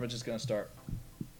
[0.00, 0.70] We're just gonna start.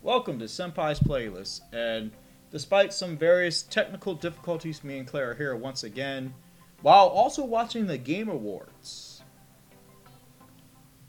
[0.03, 2.13] Welcome to Senpai's Playlist, and
[2.51, 6.35] despite some various technical difficulties, me and Claire are here once again,
[6.83, 9.23] while also watching the Game Awards.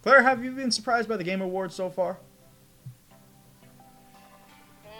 [0.02, 2.18] Claire, have you been surprised by the Game Awards so far?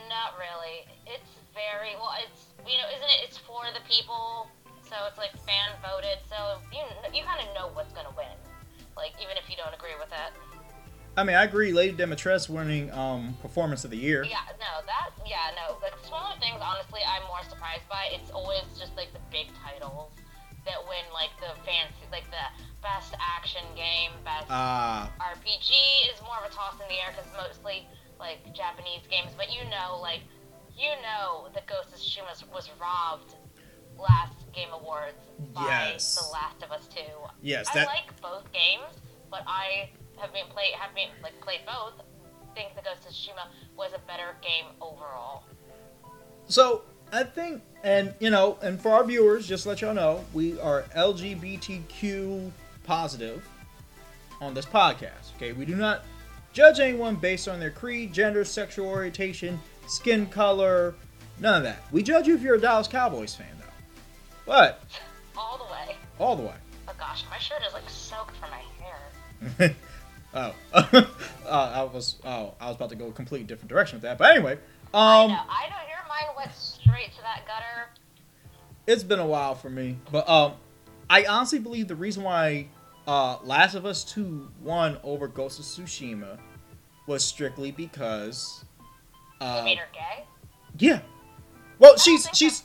[0.10, 0.86] Not really.
[1.08, 2.14] It's very well.
[2.28, 3.20] It's you know, isn't it?
[3.24, 4.50] It's for the people,
[4.84, 6.20] so it's like fan voted.
[6.30, 6.84] So you
[7.18, 8.36] you kind of know what's gonna win,
[8.98, 10.34] like even if you don't agree with that.
[11.16, 11.72] I mean, I agree.
[11.74, 14.24] Lady Dimitrescu winning um, Performance of the Year.
[14.24, 15.78] Yeah, no, that yeah, no.
[15.80, 18.10] But smaller things, honestly, I'm more surprised by.
[18.12, 20.12] It's always just like the big titles
[20.66, 22.46] that win, like the fancy, like the
[22.82, 25.70] best action game, best Ah, RPG
[26.14, 27.88] is more of a toss in the air because mostly
[28.20, 29.32] like Japanese games.
[29.38, 30.22] But you know, like
[30.76, 33.36] you know, the Ghost of Tsushima was robbed
[34.00, 35.22] last Game Awards
[35.54, 35.62] by
[35.94, 36.16] Yes.
[36.16, 37.06] The Last of Us Two.
[37.42, 37.88] yes, I that.
[37.88, 38.98] like both games,
[39.30, 41.94] but I have been play have been like played both.
[42.56, 45.44] Think the Ghost of Tsushima was a better game overall.
[46.48, 50.24] So I think, and you know, and for our viewers, just to let y'all know,
[50.34, 52.52] we are LGBTQ
[52.84, 53.48] positive
[54.42, 55.36] on this podcast.
[55.38, 56.04] Okay, we do not
[56.52, 60.94] judge anyone based on their creed, gender, sexual orientation, skin color,
[61.40, 61.84] none of that.
[61.92, 63.66] We judge you if you're a Dallas Cowboys fan, though.
[64.46, 64.84] But
[65.36, 65.96] All the way.
[66.20, 66.56] all the way.
[66.88, 68.62] Oh gosh, my shirt is like soaked from my
[69.60, 69.76] hair.
[70.36, 71.06] oh, uh,
[71.48, 74.18] I was oh I was about to go a completely different direction with that.
[74.18, 74.58] But anyway,
[74.94, 75.38] I um, know.
[75.50, 77.90] I know your mine went straight to that gutter.
[78.88, 80.54] it's been a while for me, but um,
[81.10, 82.68] I honestly believe the reason why
[83.08, 86.40] uh, Last of Us Two won over Ghost of Tsushima
[87.08, 88.64] was strictly because,
[89.42, 90.24] uh, made her gay.
[90.78, 91.02] yeah.
[91.80, 92.64] Well, I she's she's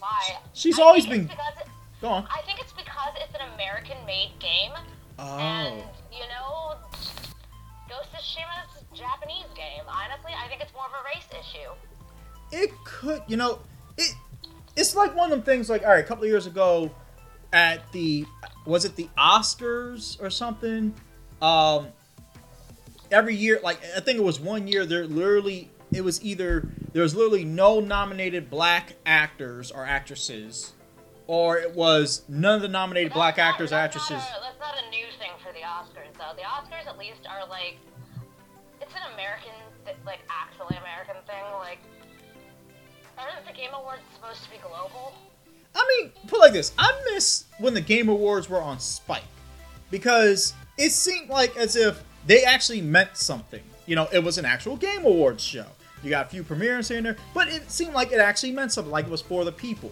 [0.53, 1.37] she's I always been it-
[2.01, 2.29] go on.
[2.31, 4.71] I think it's because it's an American-made game,
[5.19, 6.77] and Oh, you know,
[7.89, 9.85] Ghost of Tsushima is a Japanese game.
[9.89, 11.71] Honestly, I think it's more of a race issue.
[12.53, 13.61] it could you know
[13.97, 14.15] it.
[14.77, 15.69] It's like one of them things.
[15.71, 16.91] Like all right, a couple of years ago,
[17.53, 18.25] at the
[18.67, 20.95] was it the Oscars or something?
[21.41, 21.89] Um,
[23.11, 27.03] every year, like I think it was one year, there literally it was either there
[27.03, 30.73] was literally no nominated black actors or actresses,
[31.29, 34.11] or it was none of the nominated black not- actors actresses.
[34.11, 36.35] Not a, that's not a new thing for the Oscars, though.
[36.35, 37.77] The Oscars, at least, are like
[38.81, 39.53] it's an American,
[40.05, 41.45] like actually American thing.
[41.61, 41.79] Like,
[43.17, 45.13] aren't the Game Awards supposed to be global?
[45.75, 49.23] I mean, put it like this: I miss when the Game Awards were on Spike
[49.91, 53.63] because it seemed like as if they actually meant something.
[53.87, 55.67] You know, it was an actual Game Awards show.
[56.03, 58.73] You got a few premieres here and there, but it seemed like it actually meant
[58.73, 59.91] something, like it was for the people.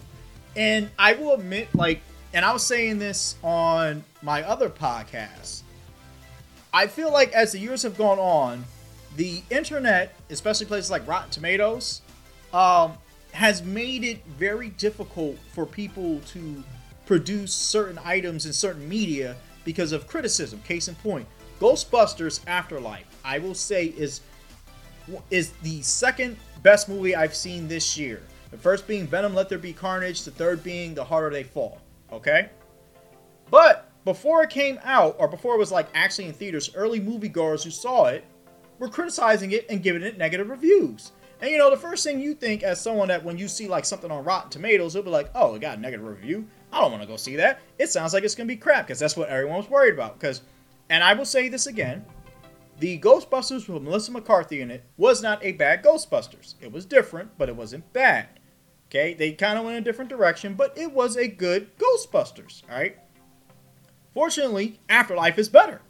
[0.56, 2.00] And I will admit, like,
[2.32, 5.62] and I was saying this on my other podcast.
[6.72, 8.64] I feel like as the years have gone on,
[9.16, 12.02] the internet, especially places like Rotten Tomatoes,
[12.52, 12.94] um,
[13.32, 16.62] has made it very difficult for people to
[17.06, 20.60] produce certain items in certain media because of criticism.
[20.62, 21.26] Case in point,
[21.60, 24.20] Ghostbusters Afterlife, I will say, is
[25.30, 28.22] is the second best movie I've seen this year.
[28.56, 31.78] The first being Venom Let There Be Carnage, the third being The Harder They Fall.
[32.10, 32.48] Okay?
[33.50, 37.62] But before it came out, or before it was like actually in theaters, early moviegoers
[37.62, 38.24] who saw it
[38.78, 41.12] were criticizing it and giving it negative reviews.
[41.42, 43.84] And you know, the first thing you think as someone that when you see like
[43.84, 46.48] something on Rotten Tomatoes, it'll be like, oh, it got a negative review.
[46.72, 47.60] I don't want to go see that.
[47.78, 50.18] It sounds like it's gonna be crap because that's what everyone was worried about.
[50.18, 50.40] Because,
[50.88, 52.06] and I will say this again,
[52.78, 56.54] the Ghostbusters with Melissa McCarthy in it was not a bad Ghostbusters.
[56.62, 58.35] It was different, but it wasn't bad.
[58.88, 62.62] Okay, they kind of went a different direction, but it was a good Ghostbusters.
[62.70, 62.96] All right.
[64.14, 65.80] Fortunately, Afterlife is better.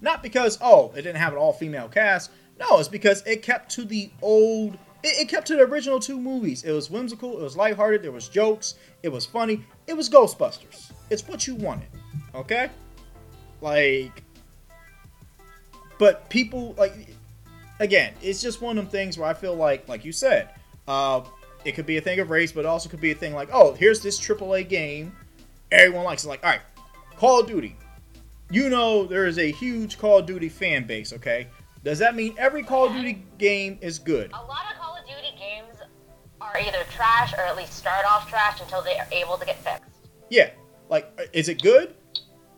[0.00, 2.30] Not because oh it didn't have an all female cast.
[2.58, 4.74] No, it's because it kept to the old.
[5.02, 6.64] It, it kept to the original two movies.
[6.64, 7.38] It was whimsical.
[7.38, 8.02] It was lighthearted.
[8.02, 8.74] There was jokes.
[9.02, 9.64] It was funny.
[9.86, 10.90] It was Ghostbusters.
[11.10, 11.88] It's what you wanted.
[12.34, 12.70] Okay.
[13.60, 14.24] Like.
[15.98, 17.14] But people like.
[17.80, 20.50] Again, it's just one of them things where I feel like, like you said,
[20.88, 21.20] uh,
[21.64, 23.48] it could be a thing of race, but it also could be a thing like,
[23.52, 25.14] oh, here's this AAA game,
[25.70, 26.28] everyone likes it.
[26.28, 26.60] Like, all right,
[27.16, 27.76] Call of Duty.
[28.50, 31.48] You know there is a huge Call of Duty fan base, okay?
[31.84, 34.30] Does that mean every Call of Duty game is good?
[34.32, 35.76] A lot of Call of Duty games
[36.40, 39.56] are either trash or at least start off trash until they are able to get
[39.62, 39.84] fixed.
[40.30, 40.50] Yeah.
[40.88, 41.94] Like, is it good?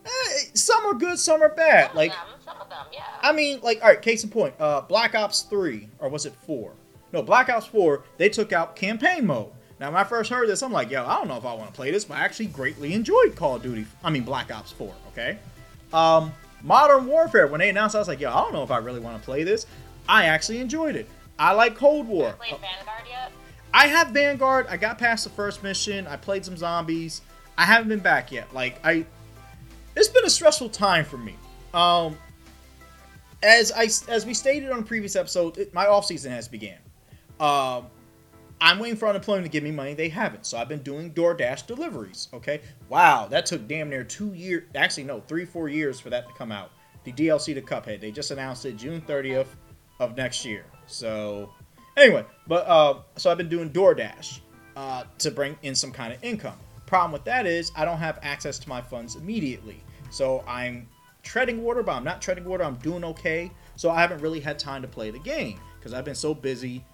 [0.04, 0.08] Eh,
[0.54, 1.88] some are good, some are bad.
[1.88, 3.02] Some Like, of them, some of them, yeah.
[3.22, 6.34] I mean, like, all right, case in point, uh, Black Ops 3, or was it
[6.46, 6.72] 4?
[7.12, 9.50] No, Black Ops 4, they took out campaign mode.
[9.78, 11.70] Now, when I first heard this, I'm like, yo, I don't know if I want
[11.70, 13.86] to play this, but I actually greatly enjoyed Call of Duty.
[14.04, 15.38] I mean, Black Ops 4, okay?
[15.92, 18.76] Um, Modern Warfare, when they announced, I was like, yo, I don't know if I
[18.76, 19.66] really want to play this.
[20.08, 21.08] I actually enjoyed it.
[21.38, 22.26] I like Cold War.
[22.26, 23.32] Have you played Vanguard yet?
[23.72, 24.66] I have Vanguard.
[24.68, 26.06] I got past the first mission.
[26.06, 27.22] I played some zombies.
[27.56, 28.52] I haven't been back yet.
[28.52, 29.06] Like I,
[29.96, 31.36] it's been a stressful time for me.
[31.72, 32.18] Um,
[33.42, 36.78] as I as we stated on a previous episode, it, my off season has began.
[37.40, 37.86] Um,
[38.60, 39.94] I'm waiting for unemployment to give me money.
[39.94, 42.28] They haven't, so I've been doing DoorDash deliveries.
[42.34, 42.60] Okay,
[42.90, 44.64] wow, that took damn near two years.
[44.74, 46.70] Actually, no, three four years for that to come out.
[47.04, 48.00] The DLC to Cuphead.
[48.00, 49.46] They just announced it June 30th
[49.98, 50.66] of next year.
[50.86, 51.50] So
[51.96, 54.40] anyway, but uh, so I've been doing DoorDash
[54.76, 56.58] uh, to bring in some kind of income.
[56.84, 59.82] Problem with that is I don't have access to my funds immediately.
[60.10, 60.86] So I'm
[61.22, 62.64] treading water, but I'm not treading water.
[62.64, 63.50] I'm doing okay.
[63.76, 66.84] So I haven't really had time to play the game because I've been so busy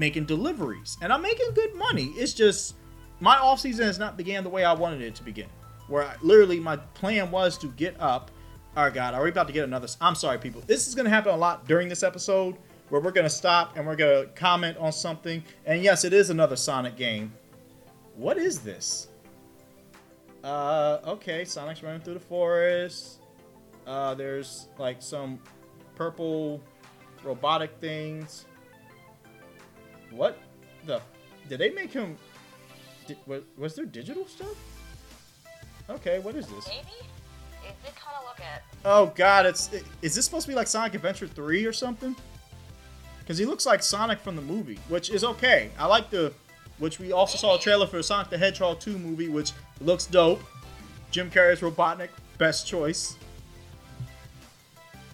[0.00, 2.06] making deliveries, and I'm making good money.
[2.16, 2.74] It's just
[3.20, 5.46] my off season has not began the way I wanted it to begin.
[5.86, 8.30] Where I, literally my plan was to get up.
[8.76, 9.88] Oh God, are we about to get another?
[10.00, 10.62] I'm sorry, people.
[10.66, 12.56] This is gonna happen a lot during this episode,
[12.88, 15.44] where we're gonna stop and we're gonna comment on something.
[15.66, 17.32] And yes, it is another Sonic game.
[18.16, 19.08] What is this?
[20.42, 23.20] Uh, okay, Sonic's running through the forest.
[23.86, 25.38] Uh, there's like some
[25.94, 26.62] purple
[27.22, 28.46] robotic things.
[30.10, 30.38] What
[30.86, 31.00] the?
[31.48, 32.16] Did they make him?
[33.06, 34.54] Did, was, was there digital stuff?
[35.88, 36.68] Okay, what is this?
[36.68, 36.88] Maybe?
[37.66, 38.62] It did kind of look at.
[38.84, 42.14] Oh god, it's it, is this supposed to be like Sonic Adventure 3 or something?
[43.18, 45.70] Because he looks like Sonic from the movie, which is okay.
[45.78, 46.32] I like the,
[46.78, 50.40] which we also saw a trailer for Sonic the Hedgehog 2 movie, which looks dope.
[51.10, 52.08] Jim Carrey's Robotnik,
[52.38, 53.16] best choice.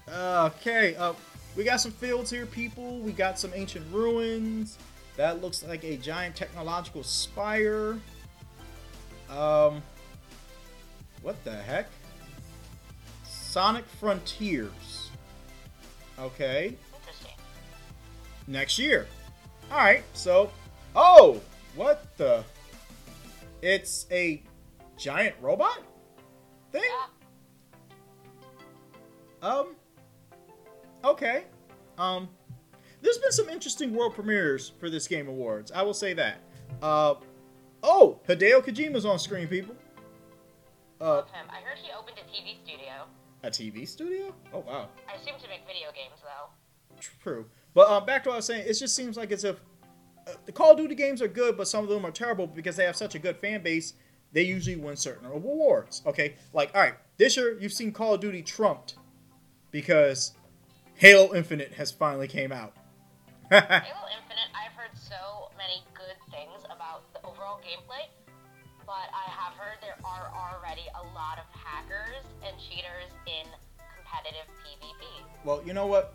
[0.08, 1.14] Okay, uh,
[1.56, 2.98] we got some fields here, people.
[3.00, 4.78] We got some ancient ruins.
[5.16, 7.98] That looks like a giant technological spire.
[9.30, 9.82] Um,
[11.22, 11.88] what the heck?
[13.24, 15.10] Sonic Frontiers.
[16.18, 17.32] Okay, Interesting.
[18.46, 19.06] next year.
[19.70, 20.50] All right, so
[20.94, 21.40] oh,
[21.74, 22.44] what the?
[23.62, 24.42] It's a
[24.96, 25.78] giant robot
[26.72, 26.82] thing.
[29.42, 29.48] Yeah.
[29.48, 29.74] Um.
[31.04, 31.44] Okay.
[31.98, 32.28] Um.
[33.02, 35.70] There's been some interesting world premieres for this Game Awards.
[35.72, 36.38] I will say that.
[36.82, 37.14] Uh.
[37.82, 39.76] Oh, Hideo Kojima's on screen, people.
[41.00, 41.46] Uh, Love him.
[41.50, 43.04] I heard he opened a TV studio.
[43.42, 44.34] a TV studio?
[44.52, 44.88] Oh wow.
[45.08, 46.98] I assume to make video games, though.
[47.22, 47.46] True.
[47.74, 49.56] But um, back to what I was saying, it just seems like as if
[50.26, 52.76] uh, the Call of Duty games are good, but some of them are terrible because
[52.76, 53.92] they have such a good fan base.
[54.32, 56.02] They usually win certain awards.
[56.06, 58.96] Okay, like all right, this year you've seen Call of Duty trumped
[59.70, 60.32] because
[60.94, 62.74] Halo Infinite has finally came out.
[63.48, 63.62] Halo
[64.10, 68.02] Infinite, I've heard so many good things about the overall gameplay,
[68.84, 73.46] but I have heard there are already a lot of hackers and cheaters in
[73.94, 75.44] competitive PvP.
[75.44, 76.14] well, you know what?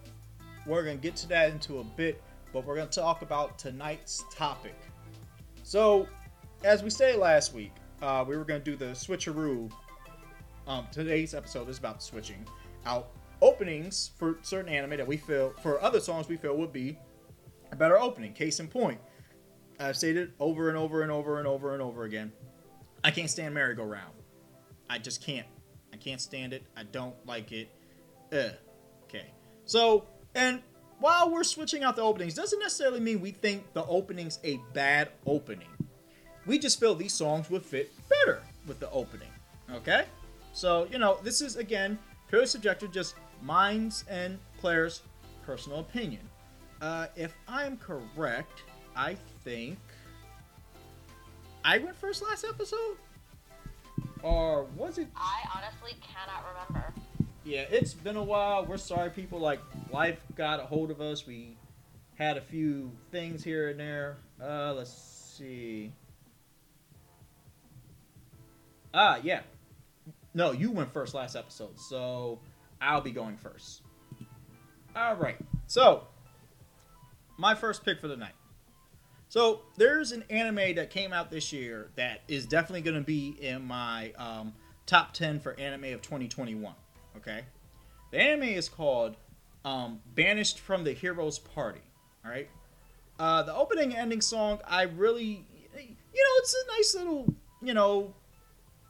[0.66, 4.76] We're gonna get to that into a bit, but we're gonna talk about tonight's topic.
[5.64, 6.10] So,
[6.66, 9.72] as we stated last week, uh, we were gonna do the switcheroo.
[10.68, 12.46] Um, today's episode is about switching
[12.86, 13.08] out
[13.42, 16.98] openings for certain anime that we feel for other songs we feel would be
[17.72, 18.34] a better opening.
[18.34, 19.00] Case in point,
[19.80, 22.32] I've stated it over and over and over and over and over again.
[23.04, 24.14] I can't stand merry-go-round.
[24.90, 25.48] I just can't.
[25.94, 26.64] I can't stand it.
[26.76, 27.70] I don't like it.
[28.32, 28.52] Ugh.
[29.04, 29.26] Okay.
[29.66, 30.62] So, and
[31.00, 35.10] while we're switching out the openings, doesn't necessarily mean we think the opening's a bad
[35.26, 35.68] opening.
[36.46, 39.30] We just feel these songs would fit better with the opening.
[39.72, 40.06] Okay?
[40.54, 41.98] So, you know, this is again
[42.30, 45.02] purely subjective, just minds and Claire's
[45.44, 46.22] personal opinion.
[46.82, 48.64] Uh, if I'm correct,
[48.96, 49.78] I think
[51.64, 52.98] I went first last episode?
[54.24, 56.94] Or was it I honestly cannot remember.
[57.44, 58.66] yeah, it's been a while.
[58.66, 59.40] We're sorry, people.
[59.40, 59.60] Like
[59.92, 61.26] life got a hold of us.
[61.26, 61.56] We
[62.16, 64.18] had a few things here and there.
[64.42, 65.94] Uh, let's see.
[68.94, 69.42] Ah, yeah.
[70.34, 72.40] No, you went first last episode, so
[72.80, 73.82] I'll be going first.
[74.96, 75.38] All right.
[75.68, 76.08] So,
[77.42, 78.36] my first pick for the night.
[79.28, 83.36] So, there's an anime that came out this year that is definitely going to be
[83.40, 84.54] in my um,
[84.86, 86.74] top 10 for anime of 2021.
[87.18, 87.42] Okay?
[88.12, 89.16] The anime is called
[89.64, 91.82] um, Banished from the Heroes Party.
[92.26, 92.50] All right?
[93.20, 95.46] Uh, the opening ending song, I really,
[95.76, 98.14] you know, it's a nice little, you know,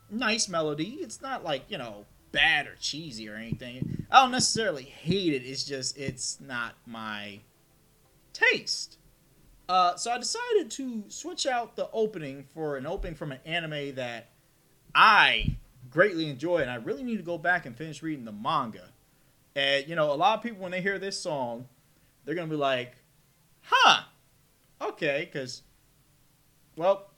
[0.09, 0.97] nice melody.
[1.01, 4.05] It's not like, you know, bad or cheesy or anything.
[4.09, 5.45] I don't necessarily hate it.
[5.45, 7.41] It's just, it's not my
[8.33, 8.97] taste.
[9.69, 13.95] Uh, so I decided to switch out the opening for an opening from an anime
[13.95, 14.29] that
[14.93, 15.55] I
[15.89, 18.89] greatly enjoy, and I really need to go back and finish reading the manga.
[19.55, 21.67] And you know, a lot of people when they hear this song,
[22.25, 22.97] they're gonna be like,
[23.61, 24.03] "Huh,
[24.81, 25.63] okay," because,
[26.75, 27.11] well,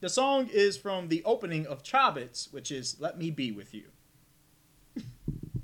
[0.00, 3.90] the song is from the opening of Chobits, which is "Let Me Be with You."
[4.96, 5.02] so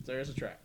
[0.05, 0.61] there's a track.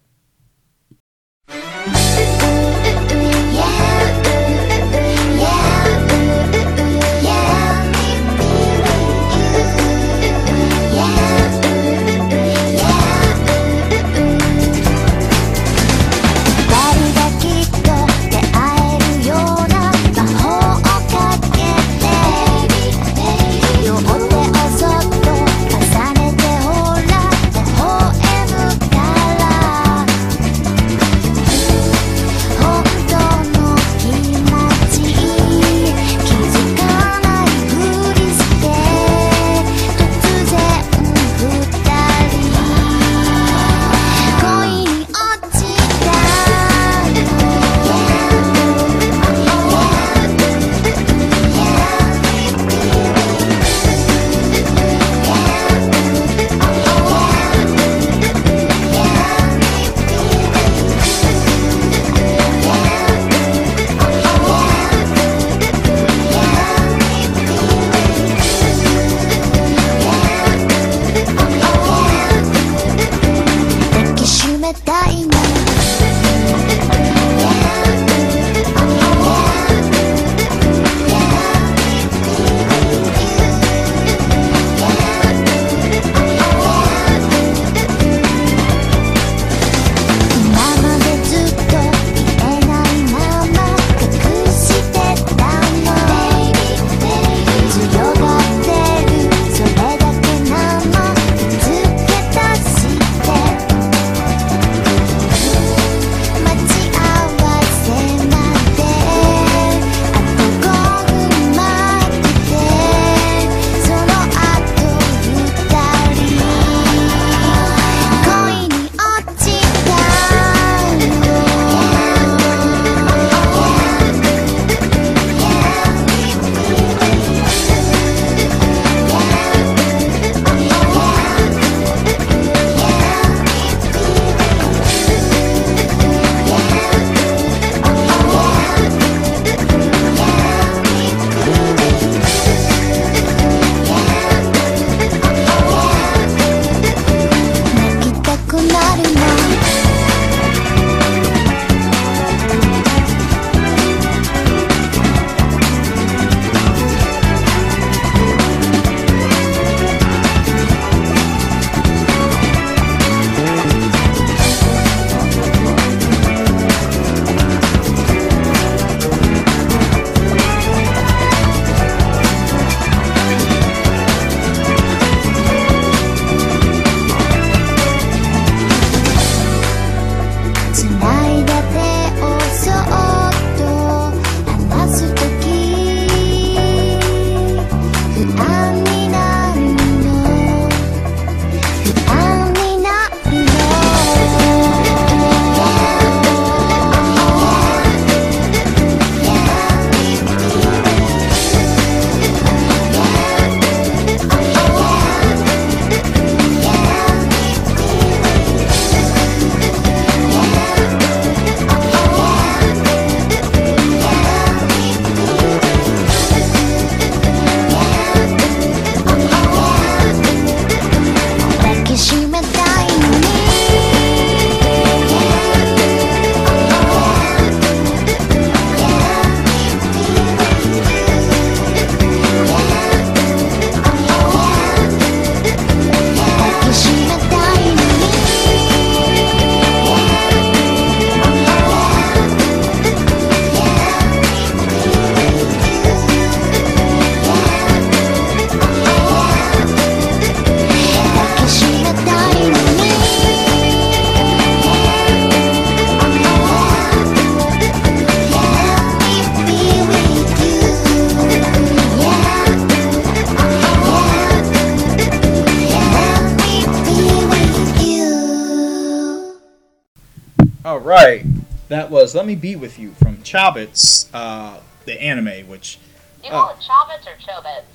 [271.92, 275.78] Was Let Me Be With You from Chobits, uh, the anime, which.
[276.24, 277.66] You call uh, it Chobits or Chobits?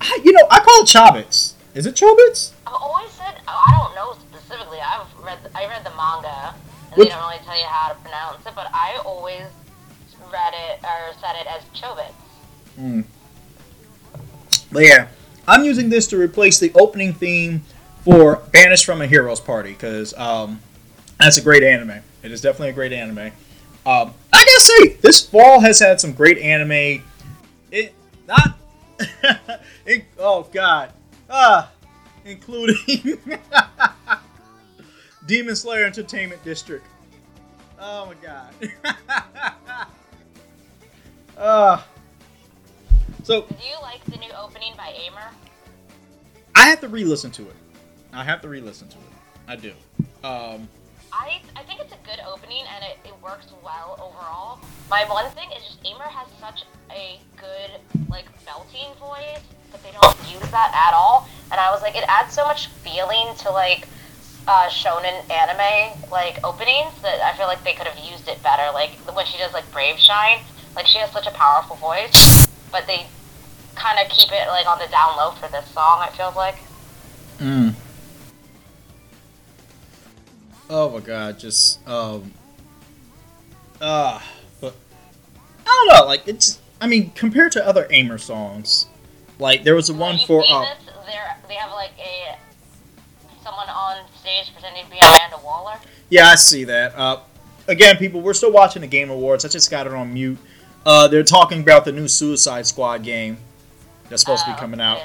[0.00, 1.54] I, you know, I call it Chobits.
[1.74, 2.52] Is it Chobits?
[2.66, 4.78] I've always said, oh, I don't know specifically.
[4.78, 6.54] I've read, I read the manga,
[6.90, 8.52] and Which- they don't really tell you how to pronounce it.
[8.54, 9.46] But I always
[10.30, 12.12] read it or said it as Chobits.
[12.78, 13.04] Mm.
[14.70, 15.08] But yeah,
[15.48, 17.62] I'm using this to replace the opening theme
[18.04, 20.60] for Banished from a Hero's Party because um,
[21.22, 22.02] that's a great anime.
[22.22, 23.32] It is definitely a great anime.
[23.84, 27.04] Um, I gotta say, this fall has had some great anime.
[27.70, 27.94] It
[28.26, 28.58] not.
[29.86, 30.92] it, oh God,
[31.28, 31.70] ah,
[32.24, 32.76] including
[35.26, 36.86] Demon Slayer Entertainment District.
[37.78, 38.54] Oh my God.
[41.44, 41.84] Ah.
[43.24, 45.30] so Do you like the new opening by Aimer?
[46.54, 47.56] I have to re-listen to it.
[48.12, 49.02] I have to re-listen to it.
[49.48, 49.72] I do.
[50.22, 50.68] Um,
[51.12, 54.60] I, I think it's a good opening and it, it works well overall.
[54.90, 57.70] My one thing is just Aimer has such a good
[58.08, 61.28] like belting voice, but they don't use that at all.
[61.50, 63.86] And I was like, it adds so much feeling to like
[64.48, 68.72] uh, shonen anime like openings that I feel like they could have used it better.
[68.72, 70.40] Like when she does like Brave Shine,
[70.74, 73.06] like she has such a powerful voice, but they
[73.74, 76.00] kind of keep it like on the down low for this song.
[76.00, 76.56] I feel like.
[77.38, 77.74] mm.
[80.74, 82.32] Oh my god, just um,
[83.78, 84.18] uh,
[84.58, 84.74] but
[85.66, 86.06] I don't know.
[86.06, 88.86] Like it's, I mean, compared to other Aimer songs,
[89.38, 90.64] like there was a one for uh?
[91.06, 92.38] They're, have like a
[93.44, 95.76] someone on stage pretending to be Amanda Waller.
[96.08, 96.94] Yeah, I see that.
[96.96, 97.20] Uh,
[97.68, 99.44] again, people, we're still watching the Game Awards.
[99.44, 100.38] I just got it on mute.
[100.86, 103.36] Uh, they're talking about the new Suicide Squad game
[104.08, 105.02] that's supposed to be Uh, coming out.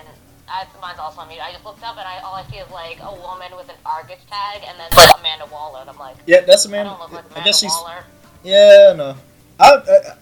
[0.49, 1.41] I, mine's also on mute.
[1.41, 3.75] I just looked up and I all I see is like a woman with an
[3.85, 5.79] Argus tag and then like, Amanda Waller.
[5.81, 6.97] And I'm like, Yeah, that's I Amanda.
[6.99, 7.71] look like I guess she's.
[7.71, 8.03] Waller.
[8.43, 9.15] Yeah, no.
[9.59, 9.71] I,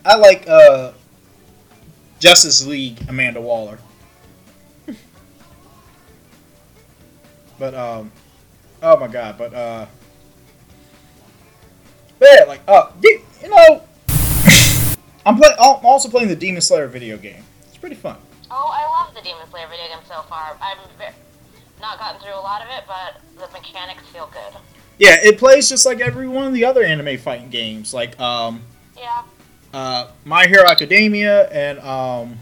[0.06, 0.94] I I like uh,
[2.20, 3.78] Justice League Amanda Waller.
[7.60, 8.12] but um,
[8.82, 9.38] oh my god!
[9.38, 9.86] But uh,
[12.18, 13.84] but yeah, like uh, you know,
[15.26, 15.50] I'm play.
[15.60, 17.44] I'm also playing the Demon Slayer video game.
[17.68, 18.16] It's pretty fun.
[18.52, 20.58] Oh, I love the Demon Slayer video game so far.
[20.62, 20.78] I've
[21.82, 24.60] not gotten through a lot of it, but the mechanics feel good.
[25.00, 28.62] Yeah, it plays just like every one of the other anime fighting games, like um,
[28.98, 29.24] Yeah,
[29.74, 32.38] uh, My Hero Academia and um,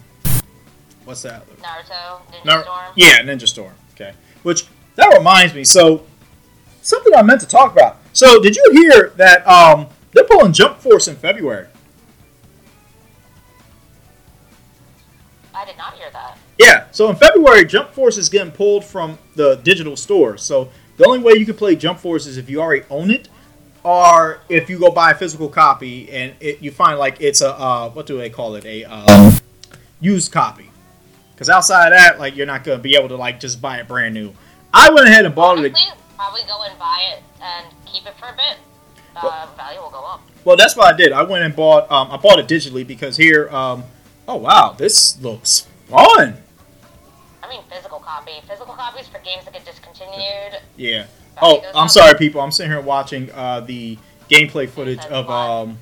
[1.05, 1.47] what's that?
[1.57, 2.85] Naruto, Ninja Nar- Storm.
[2.95, 3.73] Yeah, Ninja Storm.
[3.95, 4.13] Okay.
[4.43, 5.63] Which that reminds me.
[5.63, 6.05] So
[6.81, 7.97] something I meant to talk about.
[8.13, 11.67] So did you hear that um, they're pulling Jump Force in February?
[15.63, 16.37] I did not hear that.
[16.59, 16.87] Yeah.
[16.91, 20.37] So in February, Jump Force is getting pulled from the digital store.
[20.37, 23.29] So the only way you can play Jump Force is if you already own it,
[23.81, 27.53] or if you go buy a physical copy and it, you find like it's a
[27.53, 29.35] uh, what do they call it a um,
[30.01, 30.69] used copy.
[31.33, 33.87] Because outside of that, like you're not gonna be able to like just buy it
[33.87, 34.33] brand new.
[34.73, 35.77] I went ahead and bought it.
[36.17, 38.57] Probably go and buy it and keep it for a bit.
[39.15, 40.21] Uh, value will go up.
[40.43, 41.13] Well, that's what I did.
[41.13, 41.89] I went and bought.
[41.89, 43.49] Um, I bought it digitally because here.
[43.49, 43.85] Um,
[44.27, 46.37] oh wow, this looks fun.
[47.41, 48.31] I mean, physical copy.
[48.47, 50.61] Physical copies for games that get discontinued.
[50.77, 51.05] Yeah.
[51.41, 51.89] Oh, I'm up.
[51.91, 52.41] sorry, people.
[52.41, 53.97] I'm sitting here watching uh, the
[54.29, 55.77] gameplay footage Suicide of um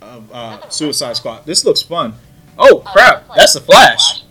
[0.00, 1.44] of uh, Suicide Squad.
[1.46, 2.14] This looks fun.
[2.58, 4.22] Oh Oh, crap, that's the Flash.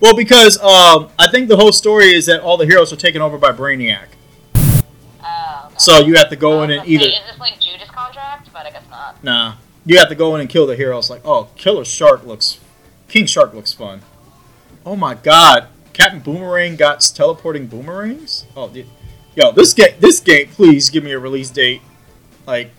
[0.00, 3.20] Well, because um, I think the whole story is that all the heroes are taken
[3.20, 4.06] over by Brainiac.
[4.54, 5.74] Oh, okay.
[5.78, 8.50] So you have to go I in and say, either Is this like Judas contract?
[8.52, 9.24] But I guess not.
[9.24, 9.54] nah,
[9.88, 11.10] you have to go in and kill the heroes.
[11.10, 12.60] Like, oh, Killer Shark looks,
[13.08, 14.02] King Shark looks fun.
[14.86, 18.46] Oh my God, Captain Boomerang got teleporting boomerangs.
[18.56, 18.86] Oh, dude.
[19.34, 21.82] yo, this game, this game, please give me a release date.
[22.46, 22.70] Like,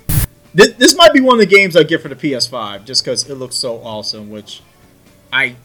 [0.54, 3.30] this, this might be one of the games I get for the PS5 just because
[3.30, 4.30] it looks so awesome.
[4.30, 4.62] Which
[5.32, 5.56] I,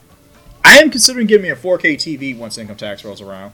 [0.63, 3.53] I am considering giving me a 4K TV once income tax rolls around.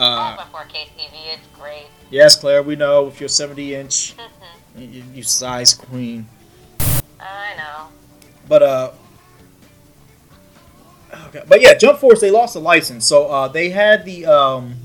[0.00, 1.34] I Uh, have my 4K TV.
[1.34, 1.86] It's great.
[2.10, 4.14] yes, Claire, we know with your 70 inch,
[4.76, 6.28] you, you size queen.
[7.28, 7.88] I know.
[8.48, 8.90] But uh,
[11.26, 11.42] okay.
[11.46, 14.76] but yeah, Jump Force they lost the license, so uh, they had the um,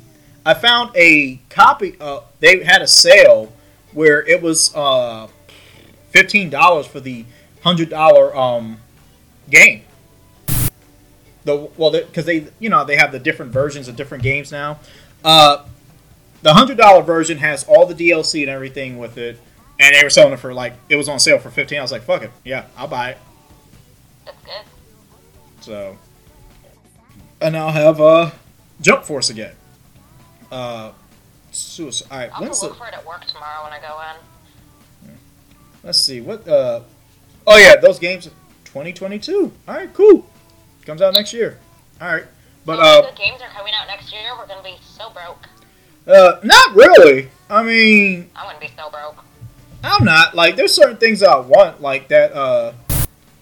[0.45, 1.95] I found a copy.
[1.99, 3.53] Uh, they had a sale
[3.93, 5.27] where it was uh,
[6.09, 7.25] fifteen dollars for the
[7.63, 8.79] hundred dollar um
[9.49, 9.83] game.
[11.45, 14.79] The well, because they you know they have the different versions of different games now.
[15.23, 15.65] Uh,
[16.41, 19.39] the hundred dollar version has all the DLC and everything with it,
[19.83, 21.79] and they were selling it for like it was on sale for fifteen.
[21.79, 23.17] I was like, fuck it, yeah, I'll buy it.
[24.25, 24.63] That's good.
[25.61, 25.97] So,
[27.41, 28.31] and I'll have uh,
[28.81, 29.55] Jump Force again.
[30.51, 30.91] Uh,
[31.51, 32.07] suicide.
[32.11, 33.99] All right, I'll when's to the, look for it at work tomorrow when I go
[35.09, 35.17] in.
[35.83, 36.47] let's see what.
[36.47, 36.81] Uh,
[37.47, 38.25] oh yeah, those games,
[38.65, 39.51] 2022.
[39.67, 40.25] All right, cool.
[40.85, 41.59] Comes out next year.
[42.01, 42.25] All right,
[42.65, 44.31] but uh, good games are coming out next year.
[44.37, 45.47] We're gonna be so broke.
[46.07, 47.29] uh, not really.
[47.49, 49.23] I mean, I wouldn't be so broke.
[49.83, 50.33] I'm not.
[50.33, 52.31] Like, there's certain things that I want, like that.
[52.33, 52.73] uh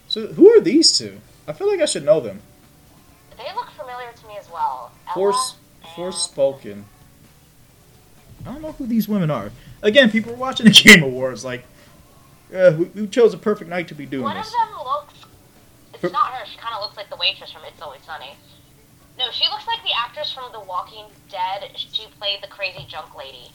[0.08, 1.18] So, who are these two?
[1.46, 2.40] I feel like I should know them.
[3.36, 4.92] They look familiar to me as well.
[5.14, 5.56] Force,
[5.94, 6.84] Forspoken.
[8.46, 9.50] I don't know who these women are.
[9.82, 11.44] Again, people are watching the Game Awards.
[11.44, 11.64] Like,
[12.54, 14.52] uh, we, we chose a perfect night to be doing this?
[14.52, 15.14] One of them looks.
[16.02, 16.46] It's not her.
[16.46, 18.34] She kind of looks like the waitress from It's Always Sunny.
[19.18, 21.70] No, she looks like the actress from The Walking Dead.
[21.76, 23.52] She played the crazy junk lady.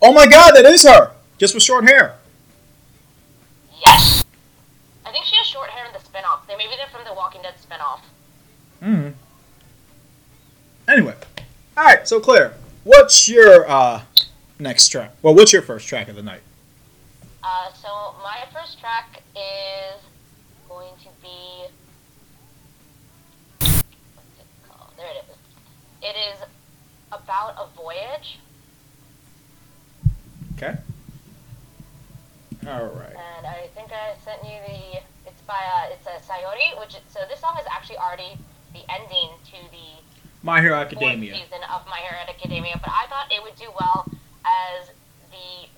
[0.00, 1.12] Oh my God, that is her.
[1.38, 2.16] Just with short hair.
[3.84, 4.24] Yes.
[5.04, 6.46] I think she has short hair in the spin-off.
[6.46, 8.02] They maybe they're from the Walking Dead spin-off.
[8.80, 9.08] Hmm.
[10.88, 11.14] Anyway,
[11.76, 12.06] all right.
[12.06, 14.02] So Claire, what's your uh
[14.58, 15.12] next track?
[15.22, 16.42] Well, what's your first track of the night?
[17.42, 20.00] Uh, so my first track is
[20.68, 21.66] going to be.
[23.60, 23.78] What's
[24.38, 24.90] it called?
[24.96, 25.36] There it is.
[26.02, 26.42] It is
[27.12, 28.38] about a voyage,
[30.56, 30.76] Okay.
[32.66, 33.14] All right.
[33.36, 35.00] and I think I sent you the.
[35.26, 38.36] It's by uh, it's a Sayuri, which is, so this song is actually already
[38.72, 40.02] the ending to the
[40.42, 41.34] My Hero Academia.
[41.34, 44.06] season of My Hero Academia, but I thought it would do well
[44.44, 44.88] as
[45.30, 45.68] the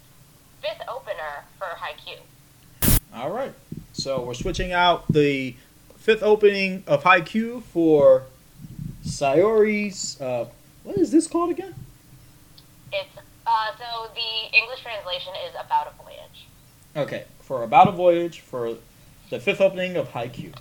[0.63, 2.21] fifth opener for Haikyuu.
[3.15, 3.53] All right.
[3.93, 5.57] So we're switching out the
[5.97, 8.25] fifth opening of Haikyuu for
[9.05, 10.21] Sayuri's.
[10.21, 10.47] Uh,
[10.85, 11.75] what is this called again?
[12.93, 13.09] It's
[13.47, 16.19] uh, so the English translation is about a voyage.
[16.99, 18.75] Okay, for About a Voyage for
[19.31, 20.53] the fifth opening of High Haikyuu.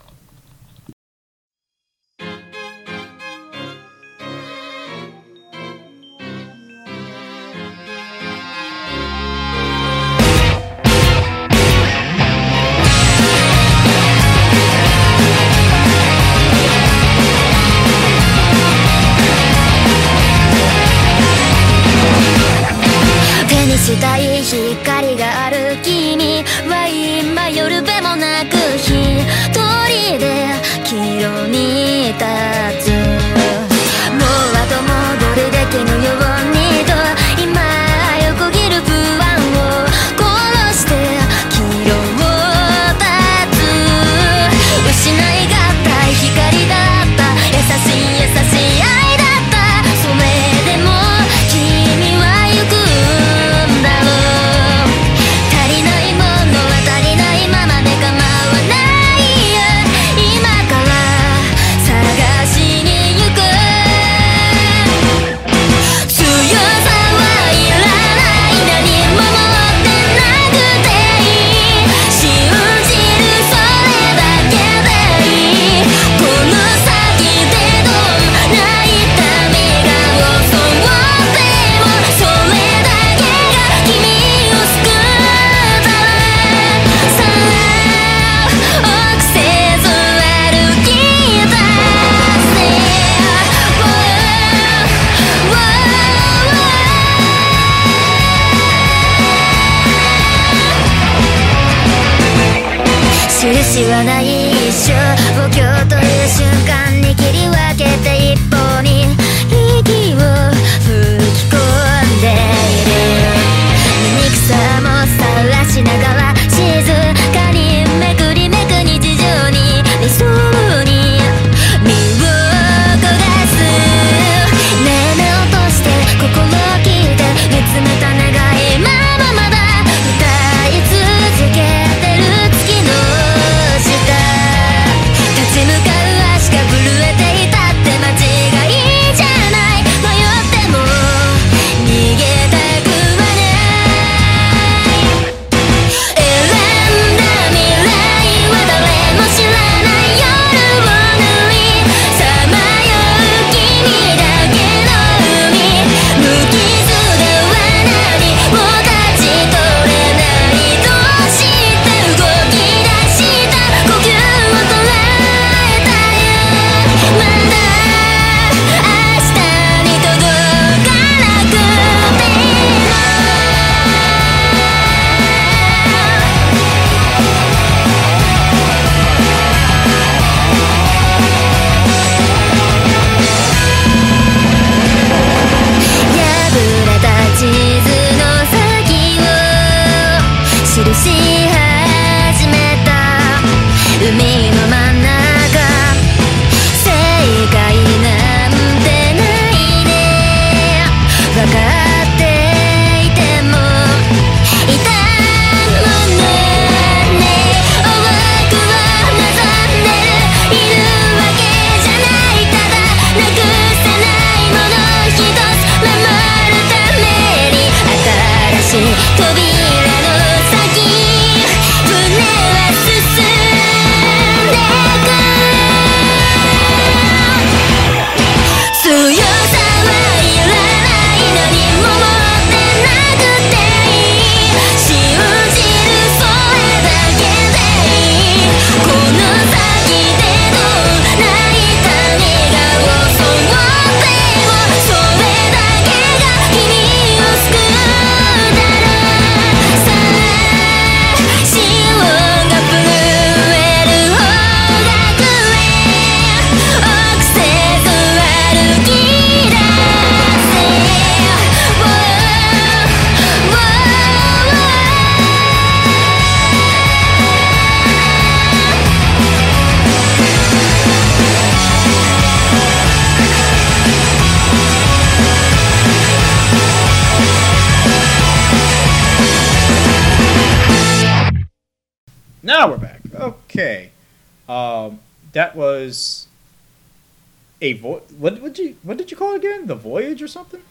[287.70, 289.68] A vo- what what did you what did you call it again?
[289.68, 290.62] The voyage or something?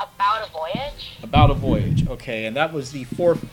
[0.00, 1.02] About a voyage.
[1.22, 2.08] About a voyage.
[2.08, 3.44] Okay, and that was the fourth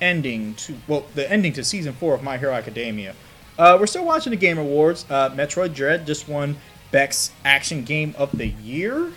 [0.00, 3.14] ending to well, the ending to season four of My Hero Academia.
[3.58, 5.04] Uh, we're still watching the Game Awards.
[5.10, 6.56] Uh, Metroid Dread just won
[6.90, 9.12] Beck's Action Game of the Year,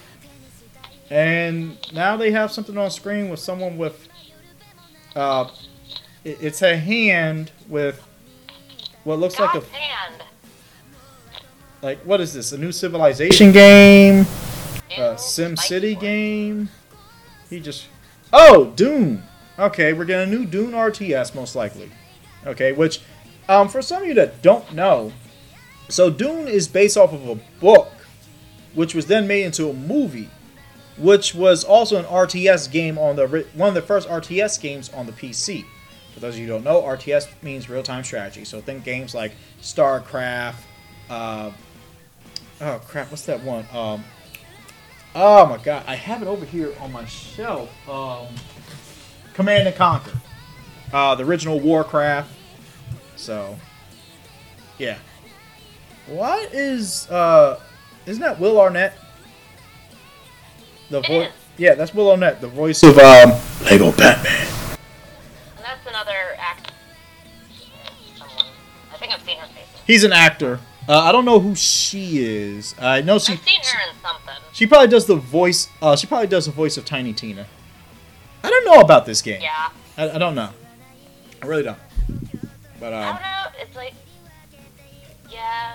[1.10, 4.08] and now they have something on screen with someone with.
[5.16, 5.50] Uh,
[6.26, 8.06] it- it's a hand with
[9.06, 10.24] what looks like a hand.
[11.86, 12.52] Like what is this?
[12.52, 14.26] A new Civilization game?
[14.98, 16.70] A Sim City game?
[17.50, 17.88] He just
[18.34, 19.24] oh Dune.
[19.58, 21.92] Okay, we're getting a new Dune RTS most likely.
[22.46, 23.02] Okay, which
[23.48, 25.14] um, for some of you that don't know,
[25.88, 27.92] so Dune is based off of a book,
[28.74, 30.30] which was then made into a movie,
[30.98, 35.06] which was also an RTS game on the one of the first RTS games on
[35.06, 35.64] the PC.
[36.16, 38.44] For those of you who don't know, RTS means real time strategy.
[38.44, 40.56] So think games like StarCraft.
[41.08, 41.52] Uh,
[42.62, 43.66] oh crap, what's that one?
[43.74, 44.04] Um,
[45.16, 47.70] oh my god, I have it over here on my shelf.
[47.90, 48.28] Um,
[49.34, 50.14] Command and Conquer,
[50.94, 52.32] uh, the original Warcraft.
[53.16, 53.58] So,
[54.78, 54.98] yeah.
[56.08, 57.60] What is uh,
[58.06, 58.98] isn't that Will Arnett?
[60.90, 61.32] The voice.
[61.58, 63.32] Yeah, that's Will Arnett, the voice of um,
[63.64, 64.48] Lego Batman.
[65.56, 66.72] And that's another act.
[68.16, 68.46] Someone.
[68.94, 69.66] I think I've seen her face.
[69.88, 70.60] He's an actor.
[70.88, 72.76] Uh, I don't know who she is.
[72.80, 73.34] I know she.
[73.34, 74.36] I've seen her in something.
[74.54, 75.68] She probably does the voice.
[75.82, 77.48] Uh, she probably does the voice of Tiny Tina.
[78.44, 79.42] I don't know about this game.
[79.42, 79.70] Yeah.
[79.98, 80.50] I, I don't know.
[81.42, 81.80] I really don't.
[82.80, 83.62] But I um, don't know.
[83.62, 83.94] It's like.
[85.32, 85.74] Yeah.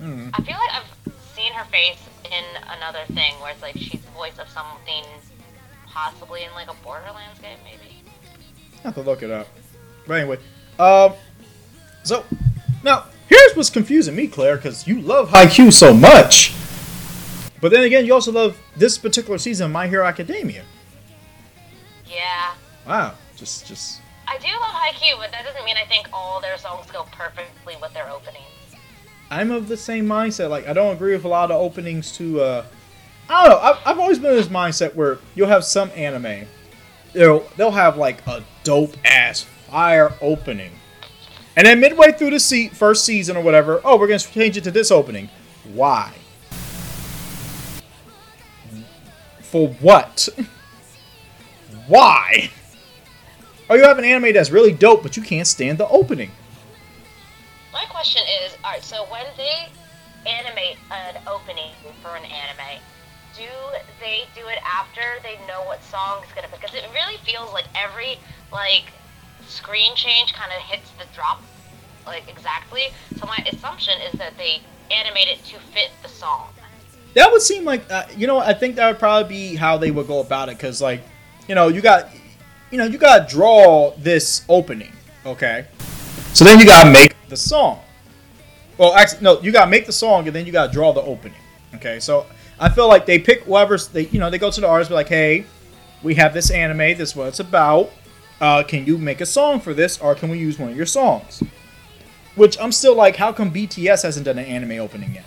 [0.00, 2.44] mm, I feel like I've seen her face in
[2.76, 5.04] another thing where it's like she's the voice of something
[5.86, 8.02] possibly in like a Borderlands game, maybe.
[8.78, 9.48] I have to look it up.
[10.06, 10.38] But anyway,
[10.78, 11.14] um,
[12.04, 12.24] so
[12.84, 16.54] now here's what's confusing me, Claire, because you love Haikyuu so much.
[17.60, 20.64] But then again, you also love this particular season of My Hero Academia.
[22.06, 22.54] Yeah.
[22.86, 26.58] Wow, just just I do love Haikyuu, but that doesn't mean I think all their
[26.58, 28.44] songs go perfectly with their openings.
[29.30, 30.50] I'm of the same mindset.
[30.50, 32.40] Like, I don't agree with a lot of openings to.
[32.40, 32.64] Uh,
[33.28, 33.58] I don't know.
[33.58, 36.46] I've, I've always been in this mindset where you'll have some anime,
[37.12, 40.70] they'll they'll have like a dope ass fire opening,
[41.56, 44.64] and then midway through the se- first season or whatever, oh, we're gonna change it
[44.64, 45.30] to this opening.
[45.72, 46.12] Why?
[49.40, 50.28] For what?
[51.88, 52.50] Why?
[53.68, 56.30] Or you have an anime that's really dope, but you can't stand the opening.
[57.72, 59.68] My question is, alright, so when they
[60.28, 62.80] animate an opening for an anime,
[63.36, 63.48] do
[64.00, 66.56] they do it after they know what song is gonna be?
[66.56, 68.18] because it really feels like every
[68.52, 68.84] like
[69.46, 71.42] screen change kind of hits the drop
[72.06, 72.88] like exactly.
[73.18, 76.48] So my assumption is that they animate it to fit the song.
[77.14, 78.38] That would seem like uh, you know.
[78.38, 81.02] I think that would probably be how they would go about it, because like,
[81.48, 82.10] you know, you got,
[82.70, 84.92] you know, you got to draw this opening,
[85.24, 85.66] okay?
[86.34, 87.80] So then you got to make the song.
[88.76, 90.92] Well, actually, no, you got to make the song, and then you got to draw
[90.92, 91.40] the opening,
[91.74, 92.00] okay?
[92.00, 92.26] So
[92.60, 94.94] I feel like they pick whoever's they, you know, they go to the artist, be
[94.94, 95.46] like, hey,
[96.02, 96.98] we have this anime.
[96.98, 97.90] This is what it's about.
[98.40, 100.86] Uh, can you make a song for this, or can we use one of your
[100.86, 101.42] songs?
[102.34, 105.24] Which I'm still like, how come BTS hasn't done an anime opening yet?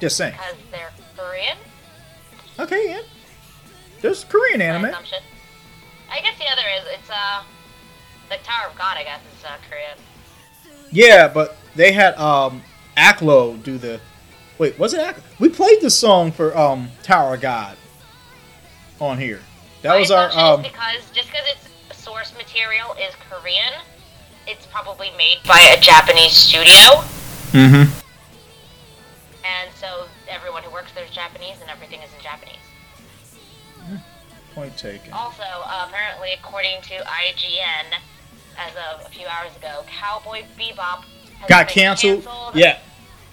[0.00, 0.32] Just saying.
[0.32, 1.56] Because they're Korean.
[2.58, 3.02] Okay, yeah.
[4.00, 4.86] There's Korean anime.
[4.86, 7.42] I guess the other is it's uh
[8.28, 8.96] the Tower of God.
[8.96, 9.96] I guess is uh, Korean.
[10.90, 12.62] Yeah, but they had um
[12.96, 14.00] Aklo do the.
[14.58, 15.22] Wait, was it Aklo?
[15.38, 17.76] We played the song for um Tower of God
[19.00, 19.40] on here.
[19.82, 20.62] That My was our um.
[20.62, 23.72] because just because its source material is Korean,
[24.46, 27.02] it's probably made by a Japanese studio,
[27.52, 27.92] Mm-hmm.
[29.44, 32.56] and so everyone who works there is Japanese, and everything is in Japanese.
[34.54, 35.12] Point taken.
[35.12, 37.96] Also, uh, apparently, according to IGN,
[38.58, 41.04] as of a few hours ago, Cowboy Bebop
[41.40, 42.24] has Got been canceled.
[42.24, 42.78] canceled Yeah,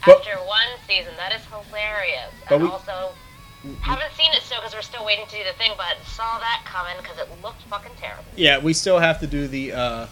[0.06, 1.12] but after one season.
[1.18, 2.32] That is hilarious.
[2.48, 3.12] But and we- also,
[3.82, 6.62] haven't seen it still because we're still waiting to do the thing, but saw that
[6.66, 8.24] coming because it looked fucking terrible.
[8.36, 10.08] yeah, we still have to do the uh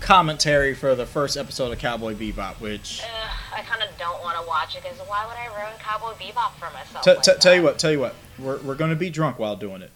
[0.00, 3.00] commentary for the first episode of Cowboy Bebop, which.
[3.02, 6.12] Ugh, I kind of don't want to watch it because why would I ruin Cowboy
[6.12, 7.04] Bebop for myself?
[7.04, 8.14] T- like t- tell you what, tell you what.
[8.38, 9.90] We're we're gonna be drunk while doing it.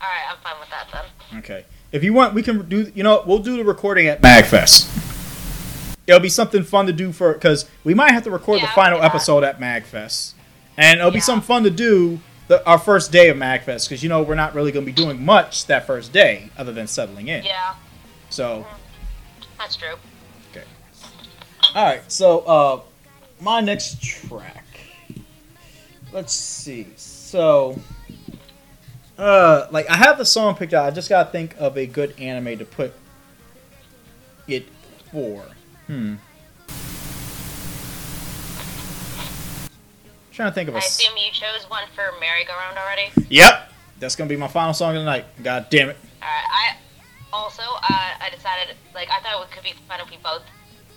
[0.00, 1.38] All right, I'm fine with that then.
[1.40, 1.64] Okay.
[1.92, 2.90] If you want, we can do.
[2.94, 5.02] You know, we'll do the recording at Magfest.
[6.06, 8.72] It'll be something fun to do for because we might have to record Yeah, the
[8.72, 9.14] final would do that.
[9.14, 10.34] episode at Magfest,
[10.76, 11.22] and it'll be Yeah.
[11.24, 14.54] something fun to do the, our first day of Magfest because you know we're not
[14.54, 17.44] really going to be doing much that first day other than settling in.
[17.44, 17.74] Yeah.
[18.30, 18.66] So,
[19.58, 19.94] That's true.
[20.52, 20.64] okay.
[21.74, 22.02] All right.
[22.12, 22.80] So, uh,
[23.40, 24.64] my next track.
[26.12, 26.86] Let's see.
[26.96, 27.78] So,
[29.18, 30.86] uh, like I have the song picked out.
[30.86, 32.92] I just gotta think of a good anime to put
[34.46, 34.66] it
[35.12, 35.44] for.
[35.88, 36.14] Hmm.
[40.36, 40.76] Trying to think of a.
[40.76, 43.10] I assume you chose one for merry-go-round already.
[43.30, 43.72] Yep.
[43.98, 45.24] That's gonna be my final song of the night.
[45.42, 45.96] God damn it.
[46.20, 46.76] Alright, I
[47.32, 50.42] also uh, I decided like I thought it could be fun if we both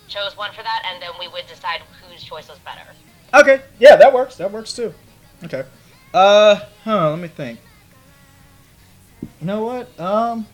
[0.09, 2.81] chose one for that, and then we would decide whose choice was better.
[3.33, 3.63] Okay.
[3.79, 4.35] Yeah, that works.
[4.35, 4.93] That works too.
[5.45, 5.63] Okay.
[6.13, 7.11] Uh, huh.
[7.11, 7.61] Let me think.
[9.21, 9.97] You know what?
[9.97, 10.45] Um.